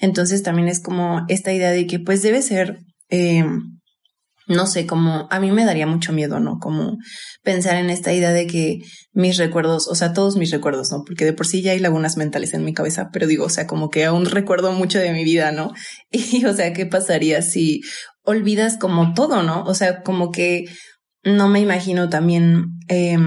[0.00, 2.78] Entonces también es como esta idea de que pues debe ser,
[3.10, 3.44] eh,
[4.50, 6.58] no sé, como a mí me daría mucho miedo, ¿no?
[6.58, 6.98] Como
[7.44, 8.80] pensar en esta idea de que
[9.12, 11.04] mis recuerdos, o sea, todos mis recuerdos, ¿no?
[11.06, 13.68] Porque de por sí ya hay lagunas mentales en mi cabeza, pero digo, o sea,
[13.68, 15.72] como que aún recuerdo mucho de mi vida, ¿no?
[16.10, 17.80] Y, o sea, ¿qué pasaría si
[18.24, 19.62] olvidas como todo, ¿no?
[19.62, 20.64] O sea, como que
[21.22, 23.18] no me imagino también, eh,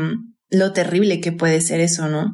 [0.54, 2.34] lo terrible que puede ser eso, ¿no?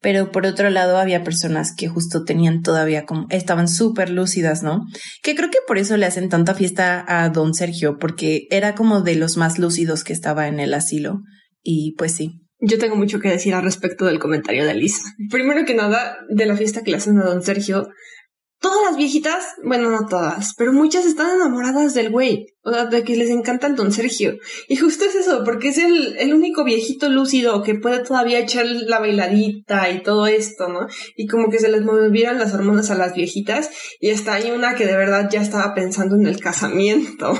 [0.00, 4.84] Pero por otro lado había personas que justo tenían todavía como, estaban súper lúcidas, ¿no?
[5.22, 9.02] Que creo que por eso le hacen tanta fiesta a don Sergio, porque era como
[9.02, 11.20] de los más lúcidos que estaba en el asilo.
[11.62, 12.40] Y pues sí.
[12.60, 15.02] Yo tengo mucho que decir al respecto del comentario de Lisa.
[15.30, 17.88] Primero que nada, de la fiesta que le hacen a don Sergio,
[18.60, 23.02] todas las viejitas, bueno, no todas, pero muchas están enamoradas del güey, o sea, de
[23.02, 24.36] que les encanta el don Sergio.
[24.68, 28.66] Y justo es eso, porque es el, el único viejito lúcido que puede todavía echar
[28.66, 30.86] la bailadita y todo esto, ¿no?
[31.16, 34.74] Y como que se les movieron las hormonas a las viejitas y está ahí una
[34.74, 37.32] que de verdad ya estaba pensando en el casamiento.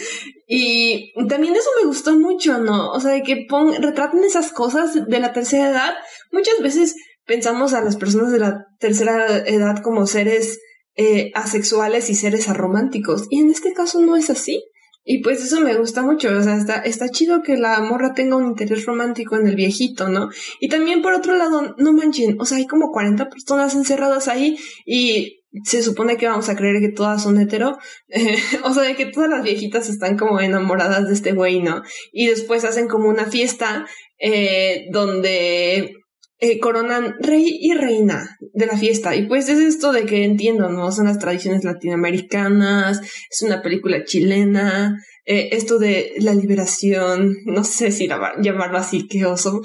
[0.46, 2.92] y también eso me gustó mucho, ¿no?
[2.92, 5.94] O sea, de que pon, retraten esas cosas de la tercera edad.
[6.30, 6.94] Muchas veces
[7.26, 10.60] pensamos a las personas de la tercera edad como seres
[10.98, 13.28] eh, asexuales y seres arománticos.
[13.30, 14.64] Y en este caso no es así.
[15.04, 18.36] Y pues eso me gusta mucho, o sea, está, está chido que la morra tenga
[18.36, 20.28] un interés romántico en el viejito, ¿no?
[20.60, 24.58] Y también por otro lado, no manchen, o sea, hay como 40 personas encerradas ahí
[24.84, 27.78] y se supone que vamos a creer que todas son hetero,
[28.64, 31.80] o sea, de que todas las viejitas están como enamoradas de este güey, ¿no?
[32.12, 33.86] Y después hacen como una fiesta
[34.18, 35.94] eh, donde
[36.40, 39.16] eh, coronan rey y reina de la fiesta.
[39.16, 40.92] Y pues es esto de que entiendo, ¿no?
[40.92, 47.90] Son las tradiciones latinoamericanas, es una película chilena, eh, esto de la liberación, no sé
[47.90, 49.62] si llamarlo así, qué oso,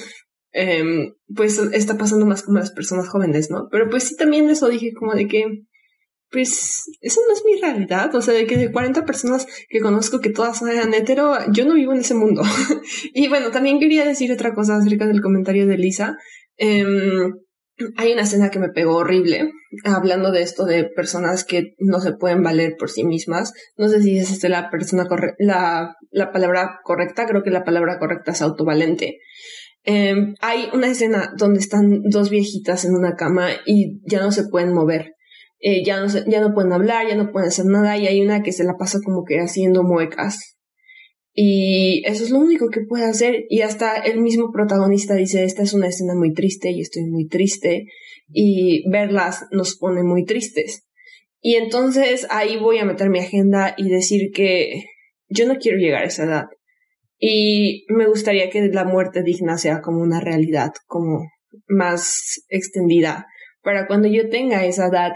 [0.52, 3.68] em, pues está pasando más como las personas jóvenes, ¿no?
[3.72, 5.46] Pero pues sí, también eso dije como de que,
[6.32, 10.20] pues, eso no es mi realidad, o sea, de que de 40 personas que conozco
[10.20, 12.42] que todas son hetero, yo no vivo en ese mundo.
[13.14, 16.18] y bueno, también quería decir otra cosa acerca del comentario de Lisa,
[16.58, 17.34] Em,
[17.98, 19.52] hay una escena que me pegó horrible,
[19.84, 23.54] hablando de esto de personas que no se pueden valer por sí mismas.
[23.78, 25.08] No sé si es este la persona
[25.40, 29.20] la, la palabra correcta, creo que la palabra correcta es autovalente.
[29.84, 34.48] Em, hay una escena donde están dos viejitas en una cama y ya no se
[34.48, 35.14] pueden mover.
[35.60, 38.44] Eh, ya, no ya no pueden hablar, ya no pueden hacer nada y hay una
[38.44, 40.58] que se la pasa como que haciendo muecas
[41.34, 43.46] y eso es lo único que puede hacer.
[43.50, 47.28] Y hasta el mismo protagonista dice, esta es una escena muy triste y estoy muy
[47.28, 47.88] triste.
[48.30, 50.88] Y verlas nos pone muy tristes.
[51.42, 54.84] Y entonces ahí voy a meter mi agenda y decir que
[55.28, 56.46] yo no quiero llegar a esa edad.
[57.18, 61.26] Y me gustaría que la muerte digna sea como una realidad, como
[61.68, 63.26] más extendida,
[63.62, 65.14] para cuando yo tenga esa edad.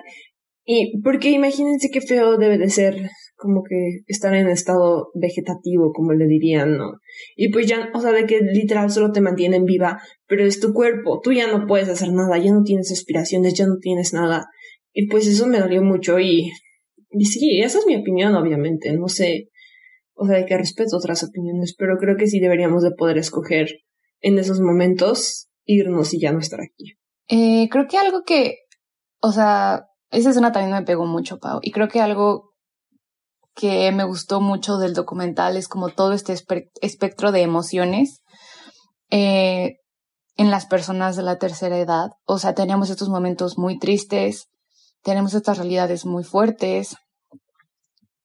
[0.66, 6.14] Y porque imagínense qué feo debe de ser como que estar en estado vegetativo, como
[6.14, 6.94] le dirían, ¿no?
[7.36, 10.74] Y pues ya, o sea, de que literal solo te mantienen viva, pero es tu
[10.74, 14.48] cuerpo, tú ya no puedes hacer nada, ya no tienes aspiraciones, ya no tienes nada.
[14.92, 16.52] Y pues eso me dolió mucho y,
[17.12, 19.50] y sí, esa es mi opinión, obviamente, no sé,
[20.16, 23.70] o sea, de que respeto otras opiniones, pero creo que sí deberíamos de poder escoger
[24.20, 26.98] en esos momentos irnos y ya no estar aquí.
[27.30, 28.56] Eh, creo que algo que,
[29.22, 32.57] o sea, esa escena también me pegó mucho, Pau, y creo que algo
[33.58, 36.36] que me gustó mucho del documental es como todo este
[36.82, 38.22] espectro de emociones
[39.10, 39.78] eh,
[40.36, 42.12] en las personas de la tercera edad.
[42.26, 44.46] O sea, tenemos estos momentos muy tristes,
[45.02, 46.98] tenemos estas realidades muy fuertes.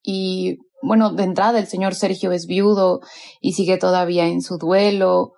[0.02, 3.00] Y bueno, de entrada el señor Sergio es viudo
[3.40, 5.32] y sigue todavía en su duelo.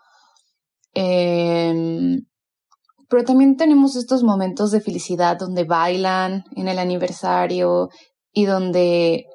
[0.93, 2.27] Em,
[3.09, 7.91] pero también tenemos estos momentos de felicidad donde bailan en el aniversario
[8.33, 9.27] y donde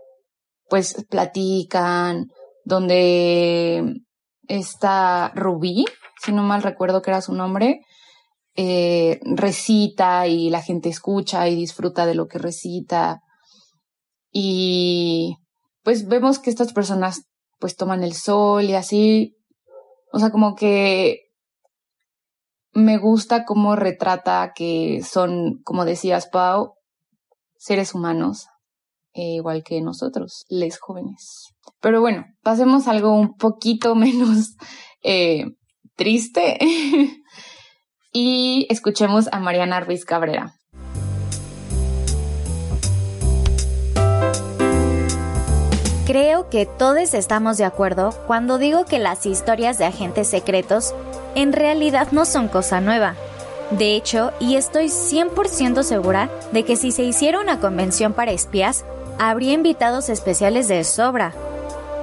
[0.70, 2.28] pues platican,
[2.64, 4.02] donde
[4.48, 5.86] está Rubí,
[6.24, 7.82] si no mal recuerdo que era su nombre,
[8.56, 13.22] eh, recita y la gente escucha y disfruta de lo que recita.
[14.32, 15.38] Y
[15.84, 17.24] pues vemos que estas personas
[17.60, 19.36] pues toman el sol y así,
[20.12, 21.30] o sea, como que
[22.72, 26.76] me gusta cómo retrata que son, como decías, Pau,
[27.58, 28.48] seres humanos
[29.20, 31.54] eh, igual que nosotros, les jóvenes.
[31.82, 34.56] Pero bueno, pasemos algo un poquito menos
[35.04, 35.46] eh,
[35.96, 36.58] triste
[38.14, 40.54] y escuchemos a Mariana Ruiz Cabrera.
[46.06, 50.96] Creo que todos estamos de acuerdo cuando digo que las historias de agentes secretos
[51.36, 53.16] en realidad no son cosa nueva.
[53.70, 58.86] De hecho, y estoy 100% segura de que si se hiciera una convención para espías,
[59.20, 61.34] habría invitados especiales de sobra.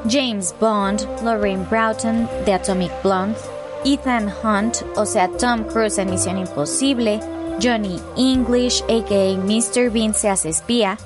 [0.08, 3.36] James Bond, Lorraine Broughton de Atomic Blonde,
[3.84, 7.18] Ethan Hunt, o sea Tom Cruise en Misión Imposible,
[7.60, 9.90] Johnny English, aka Mr.
[9.90, 10.98] Bean se hace espía,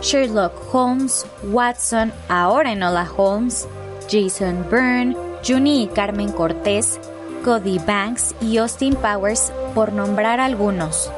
[0.00, 3.68] Sherlock Holmes, Watson, ahora en Hola Holmes,
[4.08, 6.98] Jason Byrne, Juni y Carmen Cortés,
[7.44, 11.10] Cody Banks y Austin Powers, por nombrar algunos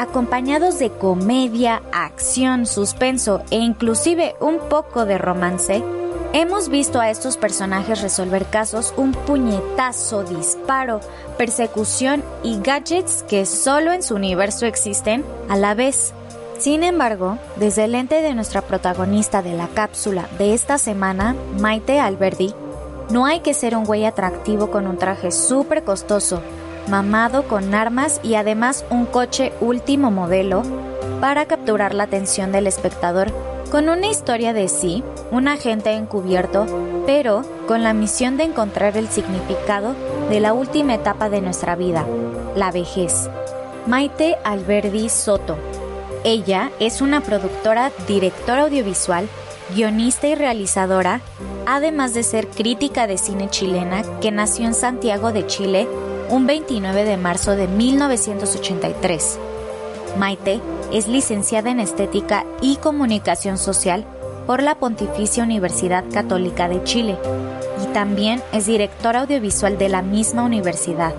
[0.00, 5.84] acompañados de comedia, acción, suspenso e inclusive un poco de romance,
[6.32, 11.00] hemos visto a estos personajes resolver casos un puñetazo, disparo,
[11.36, 16.14] persecución y gadgets que solo en su universo existen a la vez.
[16.58, 22.00] Sin embargo, desde el lente de nuestra protagonista de la cápsula de esta semana, Maite
[22.00, 22.54] Alberdi,
[23.10, 26.40] no hay que ser un güey atractivo con un traje súper costoso,
[26.90, 30.62] mamado con armas y además un coche último modelo
[31.20, 33.32] para capturar la atención del espectador
[33.70, 36.66] con una historia de sí, un agente encubierto,
[37.06, 39.94] pero con la misión de encontrar el significado
[40.28, 42.04] de la última etapa de nuestra vida,
[42.56, 43.30] la vejez.
[43.86, 45.56] Maite Alberdi Soto.
[46.24, 49.28] Ella es una productora, directora audiovisual,
[49.74, 51.20] guionista y realizadora,
[51.64, 55.86] además de ser crítica de cine chilena que nació en Santiago de Chile
[56.30, 59.38] un 29 de marzo de 1983.
[60.16, 60.60] Maite
[60.92, 64.04] es licenciada en Estética y Comunicación Social
[64.46, 67.18] por la Pontificia Universidad Católica de Chile
[67.82, 71.14] y también es directora audiovisual de la misma universidad.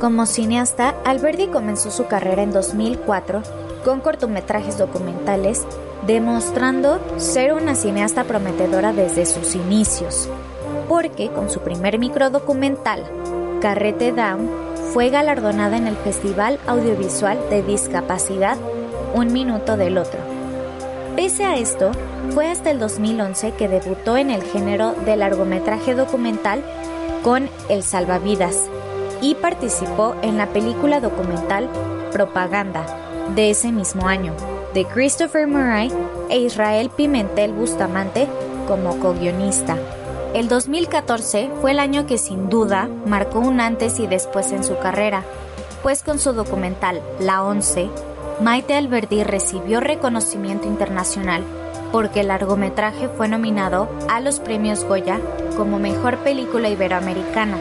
[0.00, 3.42] Como cineasta, Alberdi comenzó su carrera en 2004
[3.84, 5.64] con cortometrajes documentales,
[6.06, 10.28] demostrando ser una cineasta prometedora desde sus inicios,
[10.88, 13.04] porque con su primer microdocumental,
[13.60, 14.48] Carrete Down,
[14.92, 18.56] fue galardonada en el Festival Audiovisual de Discapacidad
[19.14, 20.20] Un Minuto del Otro.
[21.16, 21.90] Pese a esto,
[22.30, 26.62] fue hasta el 2011 que debutó en el género de largometraje documental
[27.24, 28.62] con El Salvavidas
[29.20, 31.68] y participó en la película documental
[32.12, 32.86] Propaganda
[33.34, 34.34] de ese mismo año,
[34.72, 35.92] de Christopher Murray
[36.30, 38.28] e Israel Pimentel Bustamante
[38.68, 39.76] como co-guionista.
[40.34, 44.78] El 2014 fue el año que sin duda marcó un antes y después en su
[44.78, 45.24] carrera,
[45.82, 47.88] pues con su documental La Once,
[48.40, 51.42] Maite Alberdi recibió reconocimiento internacional
[51.90, 55.18] porque el largometraje fue nominado a los premios Goya
[55.56, 57.56] como Mejor Película Iberoamericana.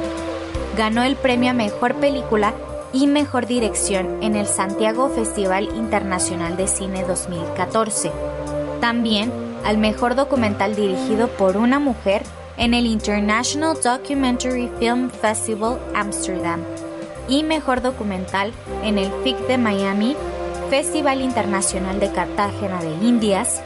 [0.77, 2.53] Ganó el premio a Mejor Película
[2.91, 8.11] y Mejor Dirección en el Santiago Festival Internacional de Cine 2014.
[8.81, 9.31] También
[9.65, 12.23] al Mejor Documental dirigido por una mujer
[12.57, 16.61] en el International Documentary Film Festival Amsterdam
[17.29, 18.51] y Mejor Documental
[18.83, 20.15] en el FIC de Miami,
[20.69, 23.61] Festival Internacional de Cartagena de Indias,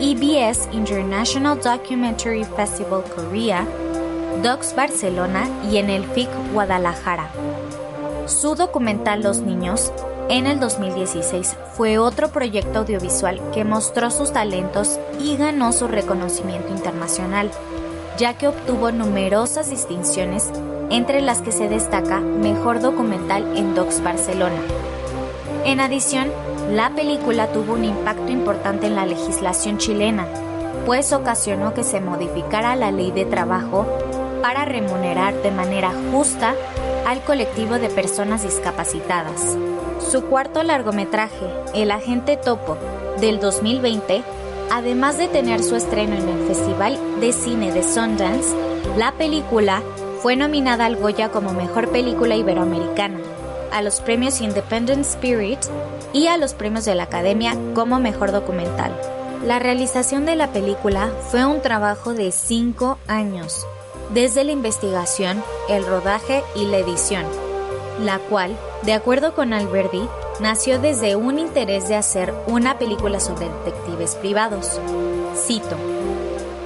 [0.00, 3.66] EBS International Documentary Festival Korea,
[4.42, 7.30] Docs Barcelona y en el FIC Guadalajara.
[8.26, 9.92] Su documental Los Niños
[10.28, 16.68] en el 2016 fue otro proyecto audiovisual que mostró sus talentos y ganó su reconocimiento
[16.68, 17.50] internacional
[18.18, 20.50] ya que obtuvo numerosas distinciones,
[20.90, 24.60] entre las que se destaca Mejor Documental en Docs Barcelona.
[25.64, 26.30] En adición,
[26.70, 30.26] la película tuvo un impacto importante en la legislación chilena,
[30.86, 33.86] pues ocasionó que se modificara la ley de trabajo
[34.42, 36.54] para remunerar de manera justa
[37.06, 39.56] al colectivo de personas discapacitadas.
[40.00, 42.76] Su cuarto largometraje, El Agente Topo,
[43.20, 44.22] del 2020,
[44.74, 48.52] Además de tener su estreno en el Festival de Cine de Sundance,
[48.96, 49.80] la película
[50.22, 53.20] fue nominada al Goya como Mejor Película Iberoamericana,
[53.70, 55.60] a los premios Independent Spirit
[56.12, 59.00] y a los premios de la Academia como Mejor Documental.
[59.46, 63.68] La realización de la película fue un trabajo de cinco años,
[64.12, 67.24] desde la investigación, el rodaje y la edición,
[68.00, 70.08] la cual, de acuerdo con Alberti,
[70.40, 74.80] nació desde un interés de hacer una película sobre detectives privados.
[75.36, 75.76] Cito,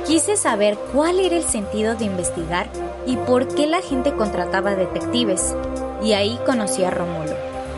[0.06, 2.68] quise saber cuál era el sentido de investigar
[3.06, 5.54] y por qué la gente contrataba detectives,
[6.02, 7.34] y ahí conocí a Romulo.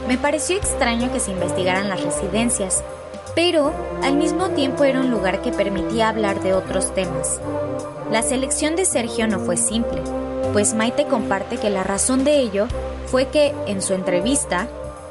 [0.06, 2.82] Me pareció extraño que se investigaran las residencias,
[3.34, 7.40] pero al mismo tiempo era un lugar que permitía hablar de otros temas.
[8.10, 10.02] La selección de Sergio no fue simple,
[10.52, 12.66] pues Maite comparte que la razón de ello
[13.06, 14.66] fue que, en su entrevista,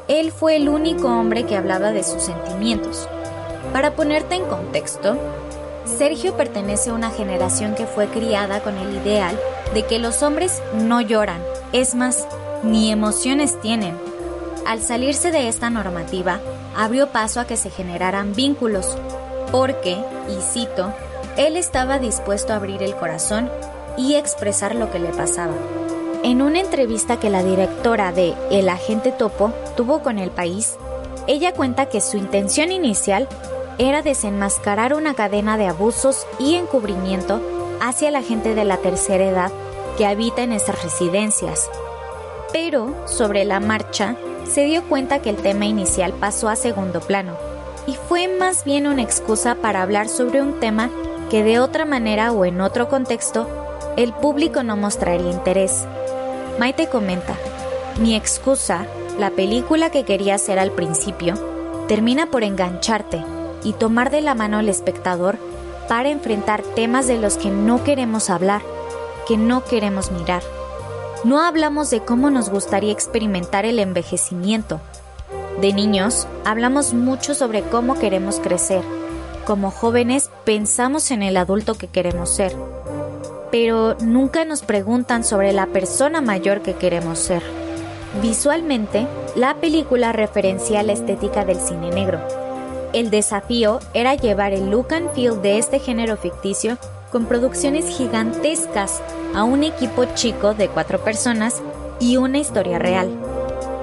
[0.08, 3.08] él fue el único hombre que hablaba de sus sentimientos.
[3.74, 5.18] Para ponerte en contexto,
[5.88, 9.40] Sergio pertenece a una generación que fue criada con el ideal
[9.74, 12.28] de que los hombres no lloran, es más,
[12.64, 13.98] ni emociones tienen.
[14.66, 16.40] Al salirse de esta normativa,
[16.76, 18.98] abrió paso a que se generaran vínculos,
[19.52, 19.98] porque,
[20.28, 20.94] y cito,
[21.38, 23.50] él estaba dispuesto a abrir el corazón
[23.98, 25.54] y expresar lo que le pasaba.
[26.24, 30.76] En una entrevista que la directora de El Agente Topo tuvo con el país,
[31.28, 33.28] ella cuenta que su intención inicial
[33.78, 37.42] era desenmascarar una cadena de abusos y encubrimiento
[37.82, 39.52] hacia la gente de la tercera edad
[39.98, 41.70] que habita en esas residencias.
[42.52, 44.16] Pero, sobre la marcha,
[44.50, 47.34] se dio cuenta que el tema inicial pasó a segundo plano
[47.86, 50.90] y fue más bien una excusa para hablar sobre un tema
[51.30, 53.48] que de otra manera o en otro contexto
[53.98, 55.86] el público no mostraría interés.
[56.60, 57.36] Maite comenta,
[58.00, 58.86] mi excusa,
[59.20, 61.36] la película que quería hacer al principio,
[61.88, 63.24] termina por engancharte,
[63.64, 65.38] y tomar de la mano al espectador
[65.88, 68.62] para enfrentar temas de los que no queremos hablar,
[69.28, 70.44] que no queremos mirar.
[71.24, 74.80] No hablamos de cómo nos gustaría experimentar el envejecimiento.
[75.60, 78.84] De niños, hablamos mucho sobre cómo queremos crecer.
[79.46, 82.56] Como jóvenes, pensamos en el adulto que queremos ser.
[83.50, 87.42] Pero nunca nos preguntan sobre la persona mayor que queremos ser.
[88.22, 92.47] Visualmente, la película referencia la estética del cine negro.
[92.98, 96.80] El desafío era llevar el look and feel de este género ficticio
[97.12, 99.04] con producciones gigantescas
[99.36, 101.62] a un equipo chico de cuatro personas
[102.00, 103.12] y una historia real.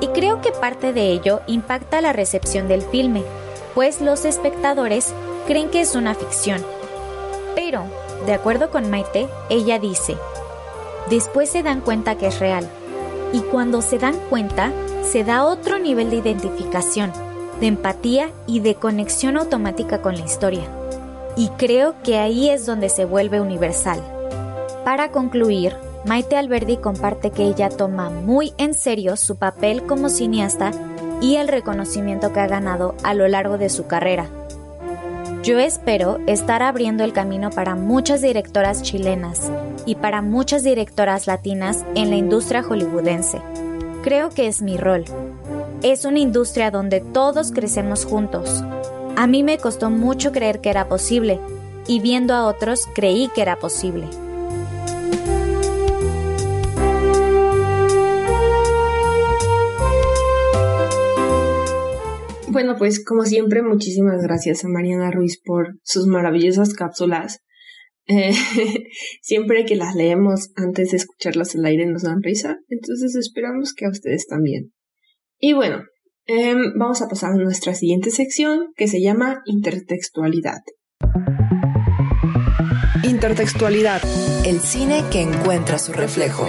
[0.00, 3.22] Y creo que parte de ello impacta la recepción del filme,
[3.76, 5.14] pues los espectadores
[5.46, 6.60] creen que es una ficción.
[7.54, 7.84] Pero,
[8.26, 10.16] de acuerdo con Maite, ella dice,
[11.08, 12.68] después se dan cuenta que es real.
[13.32, 14.72] Y cuando se dan cuenta,
[15.04, 17.12] se da otro nivel de identificación,
[17.60, 20.68] de empatía y de conexión automática con la historia
[21.36, 24.00] y creo que ahí es donde se vuelve universal.
[24.84, 25.74] Para concluir,
[26.04, 30.70] Maite Alberdi comparte que ella toma muy en serio su papel como cineasta
[31.20, 34.28] y el reconocimiento que ha ganado a lo largo de su carrera.
[35.42, 39.50] Yo espero estar abriendo el camino para muchas directoras chilenas
[39.86, 43.40] y para muchas directoras latinas en la industria hollywoodense.
[44.02, 45.04] Creo que es mi rol.
[45.84, 48.64] Es una industria donde todos crecemos juntos,
[49.16, 51.38] a mí me costó mucho creer que era posible,
[51.86, 54.06] y viendo a otros creí que era posible.
[62.48, 67.40] Bueno, pues como siempre, muchísimas gracias a Mariana Ruiz por sus maravillosas cápsulas.
[68.06, 68.32] Eh,
[69.20, 73.84] siempre que las leemos antes de escucharlas al aire nos dan risa, entonces esperamos que
[73.84, 74.73] a ustedes también.
[75.46, 75.84] Y bueno,
[76.26, 80.62] Em, vamos a pasar a nuestra siguiente sección que se llama intertextualidad.
[83.02, 84.00] Intertextualidad.
[84.46, 86.46] El cine que encuentra su reflejo.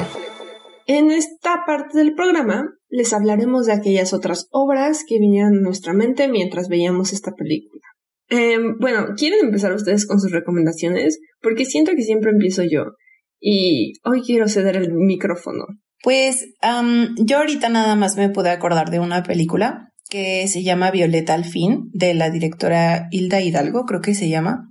[0.88, 5.92] En esta parte del programa les hablaremos de aquellas otras obras que vinieron a nuestra
[5.92, 7.84] mente mientras veíamos esta película.
[8.30, 11.20] Em, bueno, ¿quieren empezar ustedes con sus recomendaciones?
[11.42, 12.94] Porque siento que siempre empiezo yo.
[13.42, 15.66] Y hoy quiero ceder el micrófono.
[16.06, 16.46] Pues
[17.18, 21.46] yo ahorita nada más me pude acordar de una película que se llama Violeta al
[21.46, 24.70] fin, de la directora Hilda Hidalgo, creo que se llama.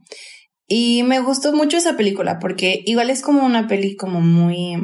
[0.68, 4.76] Y me gustó mucho esa película porque igual es como una peli como muy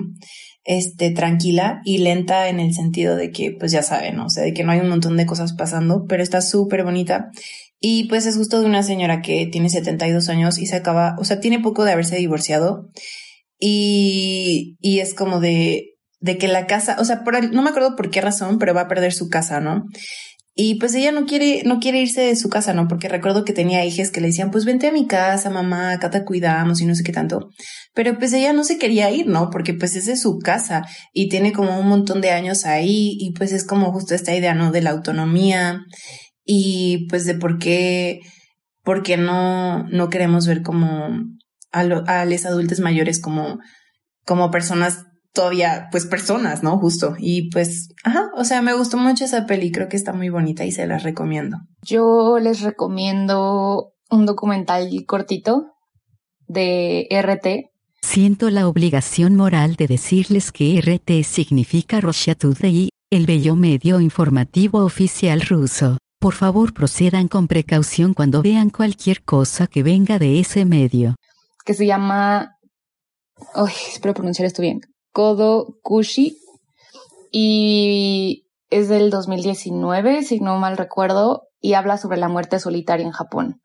[0.64, 4.52] este tranquila y lenta en el sentido de que pues ya saben, o sea, de
[4.52, 7.30] que no hay un montón de cosas pasando, pero está súper bonita.
[7.78, 11.24] Y pues es justo de una señora que tiene 72 años y se acaba, o
[11.24, 12.90] sea, tiene poco de haberse divorciado.
[13.60, 15.89] Y, y es como de,
[16.20, 18.82] de que la casa, o sea, por no me acuerdo por qué razón, pero va
[18.82, 19.84] a perder su casa, ¿no?
[20.54, 22.86] Y pues ella no quiere, no quiere irse de su casa, ¿no?
[22.86, 26.10] Porque recuerdo que tenía hijas que le decían, pues vente a mi casa, mamá, acá
[26.10, 27.48] te cuidamos y no sé qué tanto.
[27.94, 29.48] Pero pues ella no se quería ir, ¿no?
[29.50, 33.52] Porque pues es su casa y tiene como un montón de años ahí y pues
[33.52, 34.70] es como justo esta idea, ¿no?
[34.70, 35.80] De la autonomía
[36.44, 38.20] y pues de por qué,
[38.82, 41.08] por qué no, no queremos ver como
[41.72, 43.60] a, a los adultos mayores como,
[44.26, 46.78] como personas todavía, pues, personas, ¿no?
[46.78, 47.14] Justo.
[47.18, 50.64] Y pues, ajá, o sea, me gustó mucho esa peli, creo que está muy bonita
[50.64, 51.58] y se las recomiendo.
[51.82, 55.74] Yo les recomiendo un documental cortito
[56.46, 57.70] de RT.
[58.02, 64.84] Siento la obligación moral de decirles que RT significa Russia Today, el bello medio informativo
[64.84, 65.98] oficial ruso.
[66.18, 71.14] Por favor procedan con precaución cuando vean cualquier cosa que venga de ese medio.
[71.64, 72.56] Que se llama...
[73.54, 74.80] Ay, espero pronunciar esto bien.
[75.12, 76.36] Kodo Kushi
[77.32, 83.12] y es del 2019, si no mal recuerdo, y habla sobre la muerte solitaria en
[83.12, 83.60] Japón.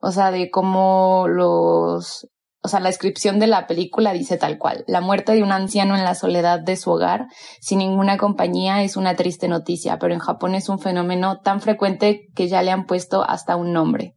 [0.00, 2.28] O sea, de cómo los,
[2.62, 5.94] o sea, la descripción de la película dice tal cual, la muerte de un anciano
[5.96, 7.26] en la soledad de su hogar,
[7.60, 12.28] sin ninguna compañía, es una triste noticia, pero en Japón es un fenómeno tan frecuente
[12.34, 14.14] que ya le han puesto hasta un nombre.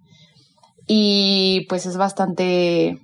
[0.88, 3.00] Y pues es bastante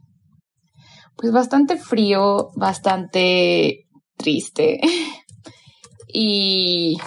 [1.18, 3.88] pues bastante frío, bastante
[4.18, 4.82] triste.
[6.08, 6.98] y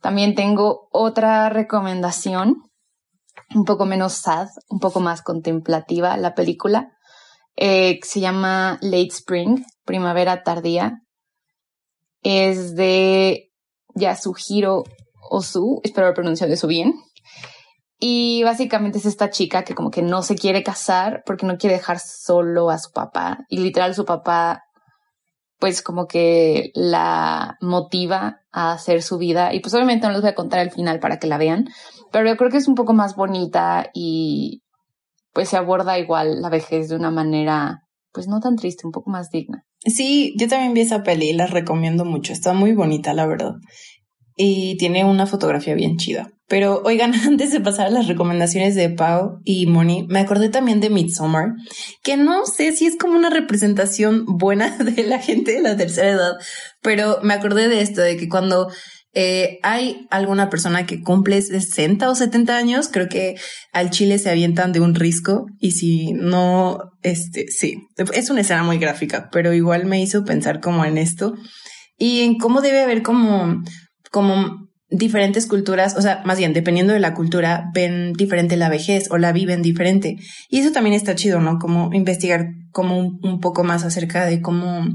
[0.00, 2.62] también tengo otra recomendación,
[3.54, 6.94] un poco menos sad, un poco más contemplativa, la película,
[7.56, 11.00] eh, se llama Late Spring, Primavera Tardía.
[12.22, 13.52] Es de
[13.94, 14.84] Yasuhiro
[15.30, 16.94] Osu, espero haber pronunciado eso bien.
[18.06, 21.76] Y básicamente es esta chica que como que no se quiere casar porque no quiere
[21.76, 23.46] dejar solo a su papá.
[23.48, 24.64] Y literal su papá
[25.58, 29.54] pues como que la motiva a hacer su vida.
[29.54, 31.70] Y pues obviamente no les voy a contar el final para que la vean,
[32.12, 34.60] pero yo creo que es un poco más bonita y
[35.32, 39.08] pues se aborda igual la vejez de una manera pues no tan triste, un poco
[39.08, 39.64] más digna.
[39.78, 42.34] Sí, yo también vi esa peli la recomiendo mucho.
[42.34, 43.54] Está muy bonita, la verdad.
[44.36, 46.33] Y tiene una fotografía bien chida.
[46.46, 50.80] Pero oigan, antes de pasar a las recomendaciones de Pau y Moni, me acordé también
[50.80, 51.52] de Midsommar,
[52.02, 56.10] que no sé si es como una representación buena de la gente de la tercera
[56.10, 56.32] edad,
[56.82, 58.68] pero me acordé de esto, de que cuando
[59.16, 63.36] eh, hay alguna persona que cumple 60 o 70 años, creo que
[63.72, 67.76] al chile se avientan de un risco y si no, este, sí,
[68.12, 71.34] es una escena muy gráfica, pero igual me hizo pensar como en esto
[71.96, 73.62] y en cómo debe haber como,
[74.10, 74.63] como
[74.96, 79.18] diferentes culturas, o sea, más bien, dependiendo de la cultura, ven diferente la vejez o
[79.18, 80.16] la viven diferente.
[80.48, 81.58] Y eso también está chido, ¿no?
[81.58, 84.86] Como investigar como un, poco más acerca de cómo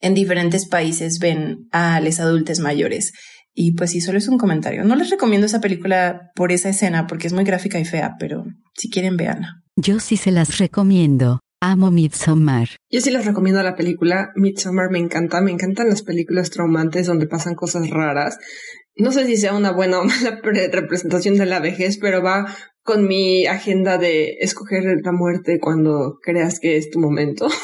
[0.00, 3.12] en diferentes países ven a los adultos mayores.
[3.54, 4.84] Y pues sí, solo es un comentario.
[4.84, 8.44] No les recomiendo esa película por esa escena porque es muy gráfica y fea, pero
[8.74, 9.62] si quieren, véanla.
[9.76, 11.40] Yo sí se las recomiendo.
[11.60, 12.70] Amo Midsommar.
[12.90, 14.30] Yo sí les recomiendo la película.
[14.34, 15.40] Midsommar me encanta.
[15.40, 18.38] Me encantan las películas traumantes donde pasan cosas raras
[18.96, 22.46] no sé si sea una buena o mala representación de la vejez, pero va
[22.82, 27.48] con mi agenda de escoger la muerte cuando creas que es tu momento.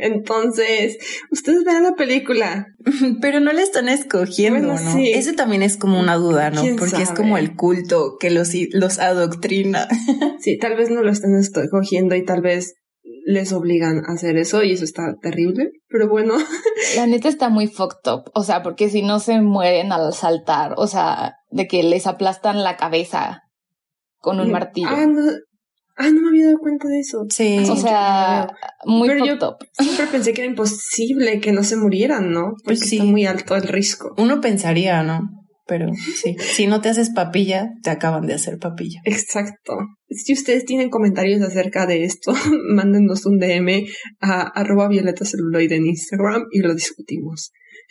[0.00, 0.98] Entonces,
[1.30, 2.66] ustedes vean la película.
[3.22, 4.98] Pero no la están escogiendo, ¿no?
[4.98, 6.62] Eso también es como una duda, ¿no?
[6.78, 9.88] Porque es como el culto que los, los adoctrina.
[10.40, 12.74] Sí, tal vez no lo están escogiendo y tal vez
[13.24, 16.34] les obligan a hacer eso y eso está terrible, pero bueno.
[16.96, 20.74] La neta está muy fucked up, o sea, porque si no se mueren al saltar,
[20.76, 23.42] o sea, de que les aplastan la cabeza
[24.18, 24.88] con un martillo.
[24.90, 25.22] Ah, no,
[25.96, 27.24] ah, no me había dado cuenta de eso.
[27.30, 28.48] Sí, o sea,
[28.84, 29.56] muy fucked up.
[29.72, 32.52] Siempre pensé que era imposible que no se murieran, ¿no?
[32.64, 34.14] Porque pues está muy alto el riesgo.
[34.18, 35.43] Uno pensaría, ¿no?
[35.66, 39.00] Pero sí, si no te haces papilla, te acaban de hacer papilla.
[39.04, 39.78] Exacto.
[40.08, 42.34] Si ustedes tienen comentarios acerca de esto,
[42.68, 43.86] mándenos un DM
[44.20, 47.52] a arroba violeta celuloide en Instagram y lo discutimos.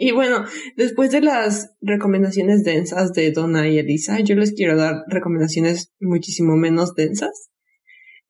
[0.00, 0.44] y bueno,
[0.76, 6.56] después de las recomendaciones densas de Donna y Elisa, yo les quiero dar recomendaciones muchísimo
[6.56, 7.50] menos densas.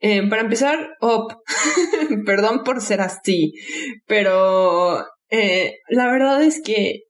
[0.01, 1.33] Eh, para empezar, op,
[2.27, 3.55] perdón por ser así,
[4.07, 7.03] pero eh, la verdad es que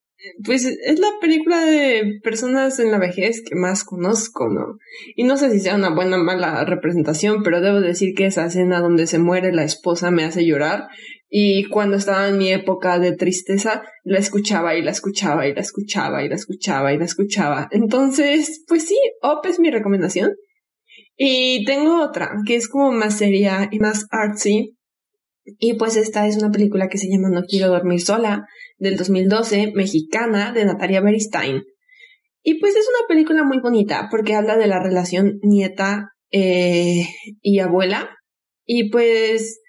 [0.44, 4.78] pues es la película de personas en la vejez que más conozco, ¿no?
[5.16, 8.46] Y no sé si sea una buena o mala representación, pero debo decir que esa
[8.46, 10.88] escena donde se muere la esposa me hace llorar.
[11.30, 15.60] Y cuando estaba en mi época de tristeza, la escuchaba y la escuchaba y la
[15.60, 17.68] escuchaba y la escuchaba y la escuchaba.
[17.70, 20.34] Entonces, pues sí, OP es mi recomendación.
[21.16, 24.77] Y tengo otra, que es como más seria y más artsy,
[25.58, 28.46] y pues esta es una película que se llama No quiero dormir sola,
[28.78, 31.62] del 2012, mexicana, de Natalia Beristain.
[32.42, 37.06] Y pues es una película muy bonita porque habla de la relación nieta eh,
[37.42, 38.16] y abuela.
[38.64, 39.60] Y pues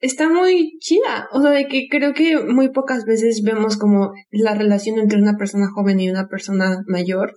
[0.00, 1.28] está muy chida.
[1.32, 5.36] O sea, de que creo que muy pocas veces vemos como la relación entre una
[5.36, 7.34] persona joven y una persona mayor.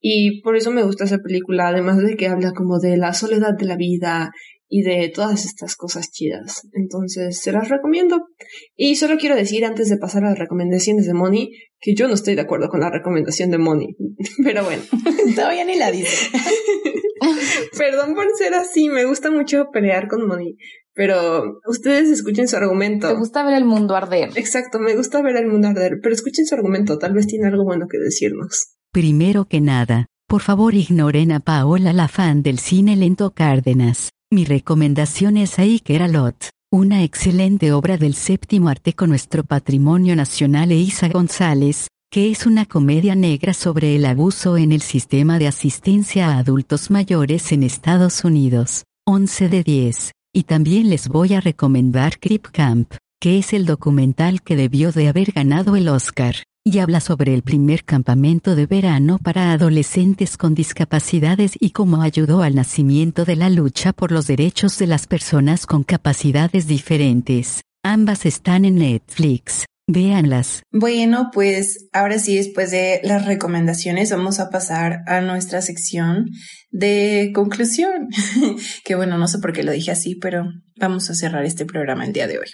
[0.00, 3.54] Y por eso me gusta esa película, además de que habla como de la soledad
[3.56, 4.32] de la vida
[4.74, 6.66] y de todas estas cosas chidas.
[6.72, 8.28] Entonces, se las recomiendo.
[8.74, 12.14] Y solo quiero decir, antes de pasar a las recomendaciones de Moni, que yo no
[12.14, 13.94] estoy de acuerdo con la recomendación de Moni.
[14.42, 14.82] Pero bueno.
[15.36, 16.30] Todavía ni la dice.
[17.78, 20.56] Perdón por ser así, me gusta mucho pelear con Moni.
[20.94, 23.08] Pero ustedes escuchen su argumento.
[23.08, 24.30] Me gusta ver el mundo arder.
[24.36, 25.98] Exacto, me gusta ver el mundo arder.
[26.02, 28.72] Pero escuchen su argumento, tal vez tiene algo bueno que decirnos.
[28.90, 34.08] Primero que nada, por favor ignoren a Paola la fan del cine lento Cárdenas.
[34.32, 40.72] Mi recomendación es Iker Lot, una excelente obra del séptimo arte con nuestro patrimonio nacional
[40.72, 45.48] e Isa González, que es una comedia negra sobre el abuso en el sistema de
[45.48, 48.84] asistencia a adultos mayores en Estados Unidos.
[49.06, 50.12] 11 de 10.
[50.32, 55.08] Y también les voy a recomendar Crip Camp, que es el documental que debió de
[55.08, 60.54] haber ganado el Oscar y habla sobre el primer campamento de verano para adolescentes con
[60.54, 65.66] discapacidades y cómo ayudó al nacimiento de la lucha por los derechos de las personas
[65.66, 67.62] con capacidades diferentes.
[67.82, 69.64] Ambas están en Netflix.
[69.88, 70.62] Véanlas.
[70.70, 76.26] Bueno, pues ahora sí, después de las recomendaciones, vamos a pasar a nuestra sección
[76.70, 78.08] de conclusión.
[78.84, 80.44] que bueno, no sé por qué lo dije así, pero
[80.76, 82.46] vamos a cerrar este programa el día de hoy.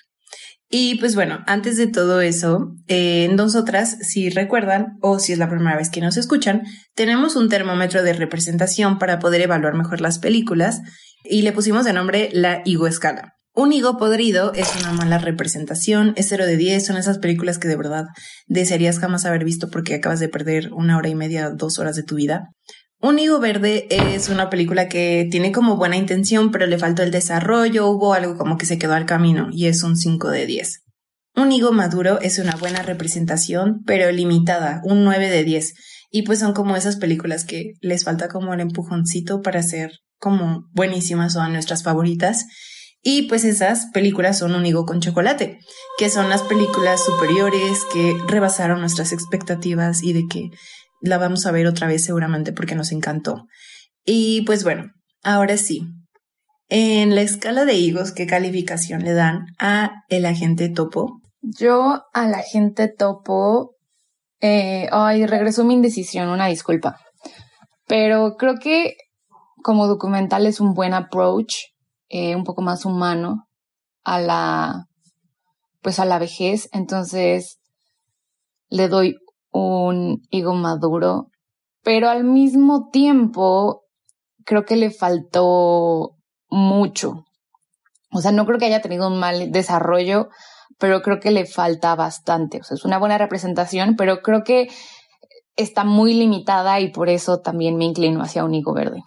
[0.70, 5.48] Y pues bueno, antes de todo eso, eh, nosotras, si recuerdan o si es la
[5.48, 6.64] primera vez que nos escuchan,
[6.94, 10.82] tenemos un termómetro de representación para poder evaluar mejor las películas
[11.24, 13.38] y le pusimos de nombre la Igo Escala.
[13.54, 17.66] Un higo podrido es una mala representación, es 0 de 10, son esas películas que
[17.66, 18.04] de verdad
[18.46, 22.04] desearías jamás haber visto porque acabas de perder una hora y media, dos horas de
[22.04, 22.50] tu vida.
[23.00, 27.12] Un higo verde es una película que tiene como buena intención, pero le faltó el
[27.12, 30.82] desarrollo, hubo algo como que se quedó al camino y es un 5 de 10.
[31.36, 35.74] Un higo maduro es una buena representación, pero limitada, un 9 de 10.
[36.10, 40.64] Y pues son como esas películas que les falta como el empujoncito para ser como
[40.72, 42.46] buenísimas o nuestras favoritas.
[43.00, 45.60] Y pues esas películas son un higo con chocolate,
[45.98, 50.50] que son las películas superiores que rebasaron nuestras expectativas y de que
[51.00, 53.46] la vamos a ver otra vez seguramente porque nos encantó.
[54.04, 54.90] Y pues bueno,
[55.22, 55.82] ahora sí.
[56.70, 61.20] En la escala de higos, ¿qué calificación le dan a el agente topo?
[61.40, 63.76] Yo al agente topo,
[64.40, 66.98] eh, ay, regresó mi indecisión, una disculpa.
[67.86, 68.96] Pero creo que
[69.62, 71.54] como documental es un buen approach
[72.08, 73.46] eh, un poco más humano
[74.04, 74.84] a la,
[75.80, 76.68] pues a la vejez.
[76.72, 77.58] Entonces
[78.68, 79.16] le doy
[79.58, 81.28] un higo maduro,
[81.82, 83.82] pero al mismo tiempo
[84.44, 86.16] creo que le faltó
[86.48, 87.24] mucho.
[88.12, 90.28] O sea, no creo que haya tenido un mal desarrollo,
[90.78, 92.58] pero creo que le falta bastante.
[92.60, 94.68] O sea, es una buena representación, pero creo que
[95.56, 99.02] está muy limitada y por eso también me inclino hacia un higo verde.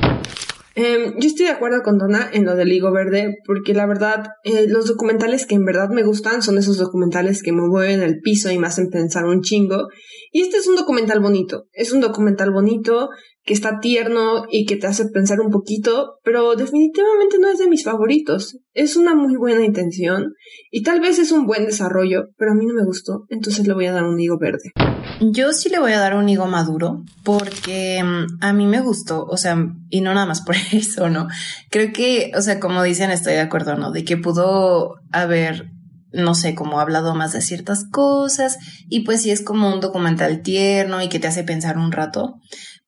[0.73, 4.27] Em, yo estoy de acuerdo con Donna en lo del higo verde, porque la verdad,
[4.45, 8.21] eh, los documentales que en verdad me gustan son esos documentales que me mueven el
[8.21, 9.89] piso y me hacen pensar un chingo.
[10.31, 13.09] Y este es un documental bonito, es un documental bonito
[13.43, 17.67] que está tierno y que te hace pensar un poquito, pero definitivamente no es de
[17.67, 18.59] mis favoritos.
[18.73, 20.33] Es una muy buena intención
[20.69, 23.73] y tal vez es un buen desarrollo, pero a mí no me gustó, entonces le
[23.73, 24.71] voy a dar un higo verde.
[25.19, 29.23] Yo sí le voy a dar un higo maduro porque mm, a mí me gustó,
[29.25, 29.57] o sea,
[29.89, 31.27] y no nada más por eso, ¿no?
[31.69, 33.91] Creo que, o sea, como dicen, estoy de acuerdo, ¿no?
[33.91, 35.71] De que pudo haber
[36.13, 38.57] no sé, como hablado más de ciertas cosas
[38.89, 42.35] y pues sí es como un documental tierno y que te hace pensar un rato.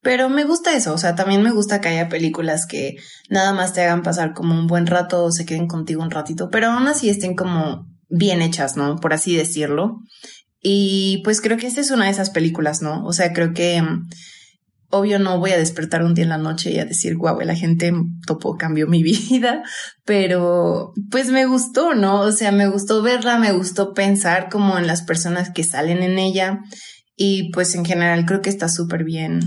[0.04, 2.96] Pero me gusta eso, o sea, también me gusta que haya películas que
[3.30, 6.50] nada más te hagan pasar como un buen rato o se queden contigo un ratito,
[6.50, 8.96] pero aún así estén como bien hechas, ¿no?
[8.96, 10.00] Por así decirlo.
[10.60, 13.02] Y pues creo que esta es una de esas películas, ¿no?
[13.06, 14.08] O sea, creo que mm,
[14.90, 17.56] obvio no voy a despertar un día en la noche y a decir, guau, la
[17.56, 17.90] gente
[18.26, 19.62] topo cambió mi vida,
[20.04, 22.20] pero pues me gustó, ¿no?
[22.20, 26.18] O sea, me gustó verla, me gustó pensar como en las personas que salen en
[26.18, 26.60] ella
[27.16, 29.40] y pues en general creo que está súper bien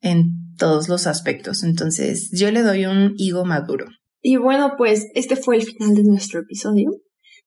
[0.00, 1.62] en todos los aspectos.
[1.62, 3.86] Entonces, yo le doy un higo maduro.
[4.20, 6.90] Y bueno, pues este fue el final de nuestro episodio.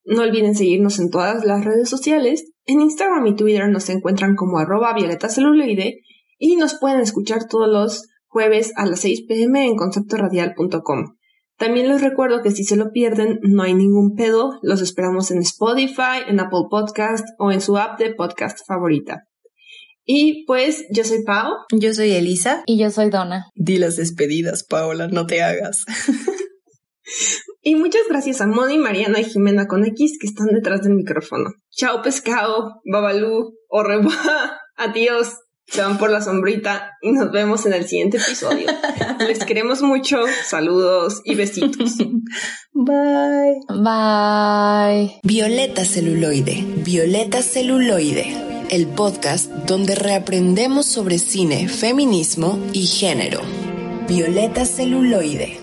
[0.03, 2.51] No olviden seguirnos en todas las redes sociales.
[2.65, 6.01] En Instagram y Twitter nos encuentran como arroba violeta celuloide
[6.37, 11.17] y nos pueden escuchar todos los jueves a las 6 pm en conceptoradial.com.
[11.57, 14.57] También les recuerdo que si se lo pierden, no hay ningún pedo.
[14.63, 19.27] Los esperamos en Spotify, en Apple Podcast o en su app de podcast favorita.
[20.13, 21.53] Y pues yo soy Pau.
[21.71, 22.63] Yo soy Elisa.
[22.65, 23.45] Y yo soy Donna.
[23.55, 25.85] Di las despedidas, Paola, no te hagas.
[27.61, 31.51] y muchas gracias a Moni, Mariana y Jimena con X que están detrás del micrófono.
[31.69, 33.83] Chao pescado, babalú, o
[34.75, 35.29] adiós.
[35.67, 38.67] Se van por la sombrita y nos vemos en el siguiente episodio.
[39.25, 40.17] Les queremos mucho.
[40.45, 41.95] Saludos y besitos.
[42.73, 43.61] Bye.
[43.69, 45.21] Bye.
[45.23, 46.65] Violeta celuloide.
[46.83, 53.41] Violeta celuloide el podcast donde reaprendemos sobre cine, feminismo y género.
[54.07, 55.60] Violeta celuloide.